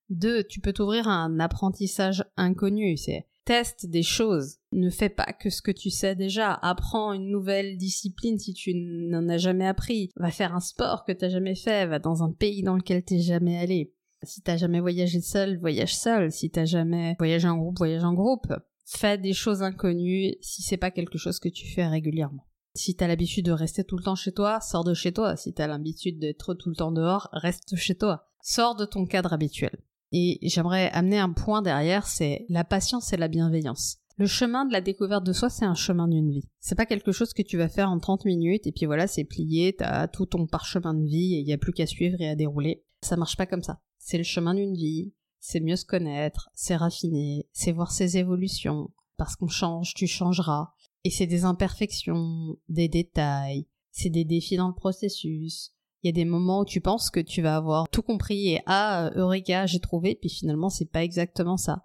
Deux, 0.10 0.44
tu 0.44 0.62
peux 0.62 0.74
t'ouvrir 0.74 1.08
à 1.08 1.14
un 1.14 1.40
apprentissage 1.40 2.26
inconnu. 2.38 2.98
C'est 2.98 3.28
teste 3.50 3.88
des 3.88 4.04
choses. 4.04 4.58
Ne 4.72 4.92
fais 4.92 5.10
pas 5.10 5.34
que 5.34 5.50
ce 5.50 5.64
que 5.64 5.72
tu 5.72 5.90
sais 5.90 6.16
déjà. 6.16 6.54
Apprends 6.54 7.14
une 7.14 7.32
nouvelle 7.32 7.78
discipline 7.78 8.38
si 8.38 8.54
tu 8.54 8.76
n'en 8.76 9.28
as 9.28 9.40
jamais 9.40 9.66
appris. 9.66 10.12
Va 10.18 10.30
faire 10.30 10.54
un 10.54 10.60
sport 10.60 11.04
que 11.04 11.12
t'as 11.14 11.30
jamais 11.30 11.56
fait. 11.56 11.88
Va 11.88 11.98
dans 11.98 12.22
un 12.22 12.32
pays 12.32 12.62
dans 12.62 12.76
lequel 12.76 13.04
t'es 13.04 13.18
jamais 13.18 13.58
allé. 13.58 13.92
Si 14.22 14.44
t'as 14.44 14.58
jamais 14.58 14.80
voyagé 14.80 15.20
seul, 15.20 15.58
voyage 15.58 15.96
seul. 15.96 16.32
Si 16.32 16.52
t'as 16.52 16.66
jamais 16.66 17.16
voyagé 17.18 17.48
en 17.48 17.58
groupe, 17.58 17.80
voyage 17.80 18.04
en 18.04 18.14
groupe. 18.14 18.54
Fais 18.86 19.18
des 19.18 19.34
choses 19.34 19.64
inconnues 19.64 20.36
si 20.42 20.62
c'est 20.62 20.78
pas 20.78 20.92
quelque 20.92 21.18
chose 21.18 21.40
que 21.40 21.50
tu 21.50 21.66
fais 21.74 21.88
régulièrement. 21.88 22.46
Si 22.76 22.96
t'as 22.96 23.08
l'habitude 23.08 23.48
de 23.48 23.52
rester 23.52 23.84
tout 23.84 23.98
le 23.98 24.04
temps 24.04 24.14
chez 24.14 24.32
toi, 24.32 24.62
sors 24.62 24.84
de 24.84 24.94
chez 24.94 25.12
toi. 25.12 25.36
Si 25.36 25.56
t'as 25.56 25.66
l'habitude 25.66 26.20
d'être 26.20 26.54
tout 26.54 26.70
le 26.70 26.76
temps 26.76 26.92
dehors, 26.92 27.30
reste 27.34 27.76
chez 27.78 27.96
toi. 27.96 28.30
Sors 28.44 28.76
de 28.76 28.86
ton 28.86 29.08
cadre 29.08 29.34
habituel. 29.34 29.76
Et 30.12 30.40
j'aimerais 30.42 30.90
amener 30.92 31.20
un 31.20 31.32
point 31.32 31.62
derrière, 31.62 32.08
c'est 32.08 32.46
la 32.50 32.64
patience 32.64 33.14
et 33.14 33.18
la 33.18 33.28
bienveillance. 33.28 33.98
Le 34.18 34.28
chemin 34.28 34.66
de 34.66 34.74
la 34.74 34.82
découverte 34.82 35.24
de 35.24 35.32
soi, 35.32 35.50
c'est 35.50 35.66
un 35.66 35.76
chemin 35.76 36.08
d'une 36.08 36.30
vie. 36.30 36.50
C'est 36.60 36.76
pas 36.76 36.86
quelque 36.86 37.14
chose 37.14 37.32
que 37.32 37.42
tu 37.42 37.58
vas 37.58 37.70
faire 37.70 37.90
en 37.90 38.00
30 38.00 38.26
minutes 38.26 38.68
et 38.68 38.74
puis 38.74 38.86
voilà, 38.86 39.08
c'est 39.08 39.24
plié, 39.24 39.74
t'as 39.78 40.10
tout 40.10 40.26
ton 40.26 40.46
parchemin 40.46 40.94
de 40.94 41.06
vie 41.06 41.36
et 41.36 41.40
il 41.40 41.48
y 41.48 41.54
a 41.54 41.58
plus 41.58 41.72
qu'à 41.72 41.86
suivre 41.86 42.20
et 42.20 42.28
à 42.28 42.36
dérouler. 42.36 42.84
Ça 43.02 43.16
marche 43.16 43.38
pas 43.38 43.46
comme 43.46 43.64
ça. 43.64 43.80
C'est 43.98 44.18
le 44.18 44.26
chemin 44.26 44.56
d'une 44.56 44.74
vie, 44.74 45.14
c'est 45.40 45.62
mieux 45.62 45.78
se 45.78 45.86
connaître, 45.86 46.50
c'est 46.54 46.76
raffiner, 46.76 47.48
c'est 47.54 47.72
voir 47.72 47.92
ses 47.92 48.18
évolutions. 48.18 48.92
Parce 49.16 49.36
qu'on 49.36 49.48
change, 49.48 49.94
tu 49.94 50.08
changeras. 50.08 50.72
Et 51.06 51.10
c'est 51.10 51.28
des 51.28 51.46
imperfections, 51.46 52.58
des 52.68 52.90
détails, 52.90 53.68
c'est 53.92 54.10
des 54.10 54.26
défis 54.26 54.58
dans 54.58 54.68
le 54.68 54.76
processus. 54.76 55.74
Il 56.04 56.08
y 56.08 56.10
a 56.10 56.14
des 56.14 56.26
moments 56.26 56.62
où 56.62 56.66
tu 56.66 56.82
penses 56.82 57.10
que 57.10 57.20
tu 57.20 57.42
vas 57.42 57.58
avoir 57.58 57.90
tout 57.90 58.02
compris 58.02 58.54
et 58.54 58.62
ah, 58.66 59.12
Eureka, 59.16 59.66
j'ai 59.66 59.80
trouvé, 59.80 60.16
puis 60.16 60.30
finalement 60.30 60.70
c'est 60.70 60.90
pas 60.90 61.04
exactement 61.04 61.58
ça. 61.58 61.84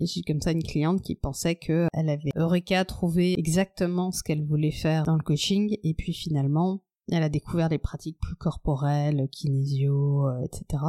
J'ai 0.00 0.22
comme 0.22 0.40
ça 0.40 0.52
une 0.52 0.62
cliente 0.62 1.02
qui 1.02 1.14
pensait 1.14 1.54
que 1.54 1.86
elle 1.92 2.08
avait 2.08 2.30
Eureka 2.36 2.84
trouvé 2.84 3.38
exactement 3.38 4.10
ce 4.10 4.22
qu'elle 4.22 4.44
voulait 4.44 4.72
faire 4.72 5.04
dans 5.04 5.16
le 5.16 5.22
coaching 5.22 5.76
et 5.82 5.94
puis 5.94 6.12
finalement 6.12 6.82
elle 7.12 7.22
a 7.22 7.28
découvert 7.28 7.68
des 7.68 7.78
pratiques 7.78 8.18
plus 8.20 8.36
corporelles, 8.36 9.28
kinésio, 9.30 10.28
euh, 10.28 10.44
etc. 10.44 10.82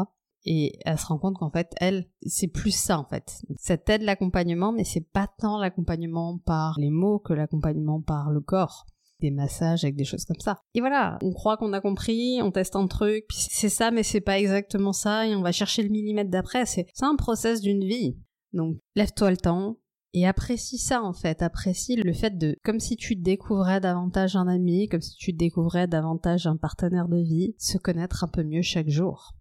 Et 0.45 0.79
elle 0.85 0.97
se 0.97 1.05
rend 1.05 1.19
compte 1.19 1.37
qu'en 1.37 1.51
fait, 1.51 1.73
elle, 1.79 2.07
c'est 2.25 2.47
plus 2.47 2.75
ça 2.75 2.99
en 2.99 3.05
fait. 3.05 3.41
Ça 3.57 3.77
t'aide 3.77 4.01
l'accompagnement, 4.01 4.71
mais 4.71 4.83
c'est 4.83 5.07
pas 5.11 5.27
tant 5.39 5.59
l'accompagnement 5.59 6.39
par 6.39 6.79
les 6.79 6.89
mots 6.89 7.19
que 7.19 7.33
l'accompagnement 7.33 8.01
par 8.01 8.31
le 8.31 8.41
corps. 8.41 8.85
Des 9.21 9.31
massages 9.31 9.83
avec 9.83 9.95
des 9.95 10.03
choses 10.03 10.25
comme 10.25 10.39
ça. 10.39 10.57
Et 10.73 10.79
voilà, 10.79 11.17
on 11.21 11.31
croit 11.31 11.57
qu'on 11.57 11.73
a 11.73 11.81
compris, 11.81 12.41
on 12.41 12.51
teste 12.51 12.75
un 12.75 12.87
truc, 12.87 13.25
puis 13.29 13.37
c'est 13.39 13.69
ça, 13.69 13.91
mais 13.91 14.03
c'est 14.03 14.21
pas 14.21 14.39
exactement 14.39 14.93
ça, 14.93 15.27
et 15.27 15.35
on 15.35 15.41
va 15.41 15.51
chercher 15.51 15.83
le 15.83 15.89
millimètre 15.89 16.29
d'après. 16.29 16.65
C'est 16.65 16.87
un 17.01 17.15
process 17.15 17.61
d'une 17.61 17.85
vie. 17.85 18.17
Donc, 18.53 18.77
lève-toi 18.95 19.31
le 19.31 19.37
temps, 19.37 19.77
et 20.13 20.27
apprécie 20.27 20.77
ça 20.77 21.03
en 21.03 21.13
fait, 21.13 21.41
apprécie 21.41 21.95
le 21.95 22.13
fait 22.13 22.37
de, 22.37 22.57
comme 22.63 22.79
si 22.79 22.97
tu 22.97 23.15
découvrais 23.15 23.79
davantage 23.79 24.35
un 24.35 24.47
ami, 24.47 24.87
comme 24.89 25.01
si 25.01 25.15
tu 25.15 25.31
découvrais 25.33 25.87
davantage 25.87 26.47
un 26.47 26.57
partenaire 26.57 27.07
de 27.07 27.21
vie, 27.21 27.55
se 27.57 27.77
connaître 27.77 28.23
un 28.23 28.27
peu 28.27 28.43
mieux 28.43 28.61
chaque 28.61 28.89
jour. 28.89 29.35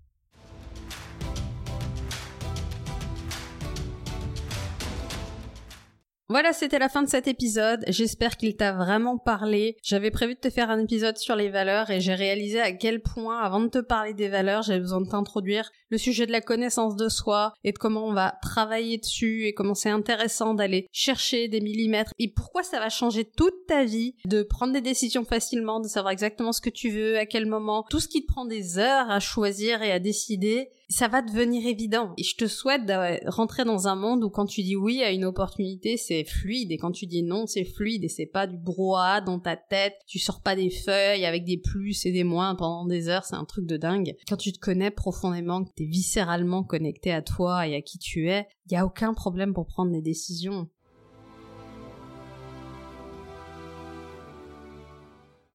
Voilà, 6.30 6.52
c'était 6.52 6.78
la 6.78 6.88
fin 6.88 7.02
de 7.02 7.08
cet 7.08 7.26
épisode. 7.26 7.84
J'espère 7.88 8.36
qu'il 8.36 8.54
t'a 8.54 8.70
vraiment 8.70 9.18
parlé. 9.18 9.76
J'avais 9.82 10.12
prévu 10.12 10.36
de 10.36 10.38
te 10.38 10.48
faire 10.48 10.70
un 10.70 10.78
épisode 10.78 11.18
sur 11.18 11.34
les 11.34 11.48
valeurs 11.48 11.90
et 11.90 12.00
j'ai 12.00 12.14
réalisé 12.14 12.60
à 12.60 12.70
quel 12.70 13.02
point, 13.02 13.40
avant 13.40 13.58
de 13.58 13.66
te 13.66 13.80
parler 13.80 14.14
des 14.14 14.28
valeurs, 14.28 14.62
j'avais 14.62 14.78
besoin 14.78 15.00
de 15.00 15.08
t'introduire 15.08 15.72
le 15.88 15.98
sujet 15.98 16.26
de 16.26 16.30
la 16.30 16.40
connaissance 16.40 16.94
de 16.94 17.08
soi 17.08 17.52
et 17.64 17.72
de 17.72 17.78
comment 17.78 18.06
on 18.06 18.12
va 18.12 18.38
travailler 18.42 18.98
dessus 18.98 19.46
et 19.46 19.54
comment 19.54 19.74
c'est 19.74 19.90
intéressant 19.90 20.54
d'aller 20.54 20.86
chercher 20.92 21.48
des 21.48 21.60
millimètres 21.60 22.12
et 22.20 22.32
pourquoi 22.32 22.62
ça 22.62 22.78
va 22.78 22.90
changer 22.90 23.24
toute 23.24 23.66
ta 23.66 23.82
vie, 23.82 24.14
de 24.24 24.44
prendre 24.44 24.72
des 24.72 24.80
décisions 24.80 25.24
facilement, 25.24 25.80
de 25.80 25.88
savoir 25.88 26.12
exactement 26.12 26.52
ce 26.52 26.60
que 26.60 26.70
tu 26.70 26.90
veux, 26.90 27.18
à 27.18 27.26
quel 27.26 27.46
moment, 27.46 27.84
tout 27.90 27.98
ce 27.98 28.06
qui 28.06 28.24
te 28.24 28.32
prend 28.32 28.44
des 28.44 28.78
heures 28.78 29.10
à 29.10 29.18
choisir 29.18 29.82
et 29.82 29.90
à 29.90 29.98
décider 29.98 30.68
ça 30.90 31.08
va 31.08 31.22
devenir 31.22 31.66
évident. 31.66 32.12
Et 32.18 32.24
je 32.24 32.36
te 32.36 32.46
souhaite 32.46 32.84
de 32.84 33.30
rentrer 33.30 33.64
dans 33.64 33.86
un 33.86 33.94
monde 33.94 34.24
où 34.24 34.28
quand 34.28 34.46
tu 34.46 34.62
dis 34.62 34.76
oui 34.76 35.02
à 35.02 35.12
une 35.12 35.24
opportunité, 35.24 35.96
c'est 35.96 36.24
fluide, 36.24 36.72
et 36.72 36.78
quand 36.78 36.90
tu 36.90 37.06
dis 37.06 37.22
non, 37.22 37.46
c'est 37.46 37.64
fluide, 37.64 38.04
et 38.04 38.08
c'est 38.08 38.26
pas 38.26 38.46
du 38.46 38.58
brouhaha 38.58 39.20
dans 39.20 39.38
ta 39.38 39.56
tête, 39.56 39.94
tu 40.06 40.18
sors 40.18 40.42
pas 40.42 40.56
des 40.56 40.70
feuilles 40.70 41.24
avec 41.24 41.44
des 41.44 41.58
plus 41.58 42.04
et 42.06 42.12
des 42.12 42.24
moins 42.24 42.54
pendant 42.56 42.84
des 42.86 43.08
heures, 43.08 43.24
c'est 43.24 43.36
un 43.36 43.44
truc 43.44 43.66
de 43.66 43.76
dingue. 43.76 44.16
Quand 44.28 44.36
tu 44.36 44.52
te 44.52 44.58
connais 44.58 44.90
profondément, 44.90 45.64
que 45.64 45.70
t'es 45.76 45.86
viscéralement 45.86 46.64
connecté 46.64 47.12
à 47.12 47.22
toi 47.22 47.66
et 47.66 47.76
à 47.76 47.82
qui 47.82 47.98
tu 47.98 48.28
es, 48.28 48.48
il 48.66 48.74
y 48.74 48.76
a 48.76 48.84
aucun 48.84 49.14
problème 49.14 49.54
pour 49.54 49.66
prendre 49.66 49.92
des 49.92 50.02
décisions. 50.02 50.68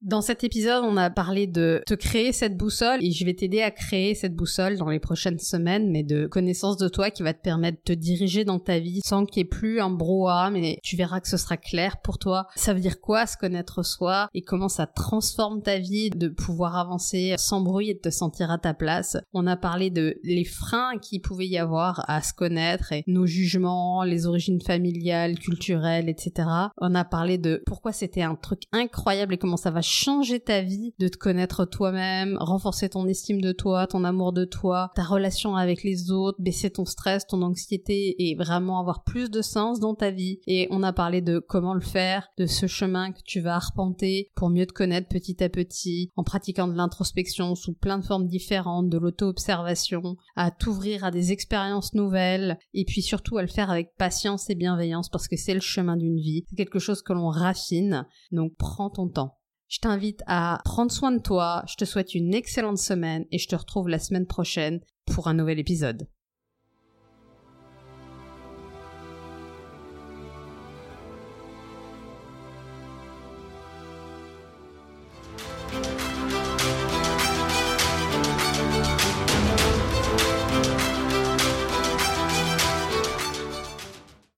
Dans 0.06 0.20
cet 0.20 0.44
épisode, 0.44 0.84
on 0.84 0.96
a 0.96 1.10
parlé 1.10 1.48
de 1.48 1.82
te 1.84 1.94
créer 1.94 2.30
cette 2.30 2.56
boussole 2.56 3.04
et 3.04 3.10
je 3.10 3.24
vais 3.24 3.34
t'aider 3.34 3.60
à 3.60 3.72
créer 3.72 4.14
cette 4.14 4.36
boussole 4.36 4.76
dans 4.76 4.88
les 4.88 5.00
prochaines 5.00 5.40
semaines, 5.40 5.90
mais 5.90 6.04
de 6.04 6.28
connaissance 6.28 6.76
de 6.76 6.86
toi 6.86 7.10
qui 7.10 7.24
va 7.24 7.34
te 7.34 7.42
permettre 7.42 7.78
de 7.78 7.92
te 7.92 7.98
diriger 7.98 8.44
dans 8.44 8.60
ta 8.60 8.78
vie 8.78 9.00
sans 9.04 9.26
qu'il 9.26 9.40
y 9.40 9.44
ait 9.44 9.48
plus 9.48 9.80
un 9.80 9.90
brouhaha, 9.90 10.50
mais 10.50 10.78
tu 10.84 10.94
verras 10.94 11.18
que 11.18 11.26
ce 11.26 11.36
sera 11.36 11.56
clair 11.56 11.96
pour 12.04 12.20
toi. 12.20 12.46
Ça 12.54 12.72
veut 12.72 12.78
dire 12.78 13.00
quoi 13.00 13.26
se 13.26 13.36
connaître 13.36 13.84
soi 13.84 14.28
et 14.32 14.42
comment 14.42 14.68
ça 14.68 14.86
transforme 14.86 15.60
ta 15.60 15.80
vie 15.80 16.10
de 16.10 16.28
pouvoir 16.28 16.76
avancer 16.76 17.34
sans 17.36 17.60
bruit 17.60 17.90
et 17.90 17.94
de 17.94 17.98
te 17.98 18.10
sentir 18.10 18.52
à 18.52 18.58
ta 18.58 18.74
place? 18.74 19.16
On 19.32 19.48
a 19.48 19.56
parlé 19.56 19.90
de 19.90 20.20
les 20.22 20.44
freins 20.44 20.98
qu'il 21.02 21.20
pouvait 21.20 21.48
y 21.48 21.58
avoir 21.58 22.08
à 22.08 22.22
se 22.22 22.32
connaître 22.32 22.92
et 22.92 23.02
nos 23.08 23.26
jugements, 23.26 24.04
les 24.04 24.28
origines 24.28 24.62
familiales, 24.62 25.36
culturelles, 25.36 26.08
etc. 26.08 26.48
On 26.78 26.94
a 26.94 27.04
parlé 27.04 27.38
de 27.38 27.60
pourquoi 27.66 27.90
c'était 27.90 28.22
un 28.22 28.36
truc 28.36 28.62
incroyable 28.70 29.34
et 29.34 29.38
comment 29.38 29.56
ça 29.56 29.72
va 29.72 29.82
changer 29.96 30.40
ta 30.40 30.60
vie, 30.60 30.94
de 30.98 31.08
te 31.08 31.16
connaître 31.16 31.64
toi-même, 31.64 32.36
renforcer 32.38 32.90
ton 32.90 33.06
estime 33.06 33.40
de 33.40 33.52
toi, 33.52 33.86
ton 33.86 34.04
amour 34.04 34.32
de 34.32 34.44
toi, 34.44 34.90
ta 34.94 35.02
relation 35.02 35.56
avec 35.56 35.82
les 35.82 36.10
autres, 36.10 36.40
baisser 36.40 36.70
ton 36.70 36.84
stress, 36.84 37.26
ton 37.26 37.40
anxiété 37.40 38.14
et 38.18 38.34
vraiment 38.34 38.78
avoir 38.78 39.04
plus 39.04 39.30
de 39.30 39.40
sens 39.40 39.80
dans 39.80 39.94
ta 39.94 40.10
vie. 40.10 40.40
Et 40.46 40.68
on 40.70 40.82
a 40.82 40.92
parlé 40.92 41.22
de 41.22 41.38
comment 41.38 41.72
le 41.72 41.80
faire, 41.80 42.28
de 42.36 42.44
ce 42.44 42.66
chemin 42.66 43.12
que 43.12 43.20
tu 43.24 43.40
vas 43.40 43.56
arpenter 43.56 44.30
pour 44.36 44.50
mieux 44.50 44.66
te 44.66 44.72
connaître 44.72 45.08
petit 45.08 45.42
à 45.42 45.48
petit, 45.48 46.10
en 46.16 46.24
pratiquant 46.24 46.68
de 46.68 46.76
l'introspection 46.76 47.54
sous 47.54 47.72
plein 47.72 47.98
de 47.98 48.04
formes 48.04 48.26
différentes, 48.26 48.90
de 48.90 48.98
l'auto-observation, 48.98 50.16
à 50.36 50.50
t'ouvrir 50.50 51.04
à 51.04 51.10
des 51.10 51.32
expériences 51.32 51.94
nouvelles, 51.94 52.58
et 52.74 52.84
puis 52.84 53.00
surtout 53.00 53.38
à 53.38 53.42
le 53.42 53.48
faire 53.48 53.70
avec 53.70 53.96
patience 53.96 54.50
et 54.50 54.54
bienveillance 54.54 55.08
parce 55.08 55.26
que 55.26 55.36
c'est 55.36 55.54
le 55.54 55.60
chemin 55.60 55.96
d'une 55.96 56.18
vie. 56.18 56.44
C'est 56.50 56.56
quelque 56.56 56.78
chose 56.78 57.00
que 57.00 57.14
l'on 57.14 57.28
raffine, 57.28 58.06
donc 58.30 58.52
prends 58.58 58.90
ton 58.90 59.08
temps. 59.08 59.35
Je 59.68 59.80
t'invite 59.80 60.22
à 60.26 60.60
prendre 60.64 60.92
soin 60.92 61.12
de 61.12 61.20
toi, 61.20 61.64
je 61.68 61.74
te 61.74 61.84
souhaite 61.84 62.14
une 62.14 62.34
excellente 62.34 62.78
semaine 62.78 63.26
et 63.32 63.38
je 63.38 63.48
te 63.48 63.56
retrouve 63.56 63.88
la 63.88 63.98
semaine 63.98 64.26
prochaine 64.26 64.80
pour 65.06 65.28
un 65.28 65.34
nouvel 65.34 65.58
épisode. 65.58 66.08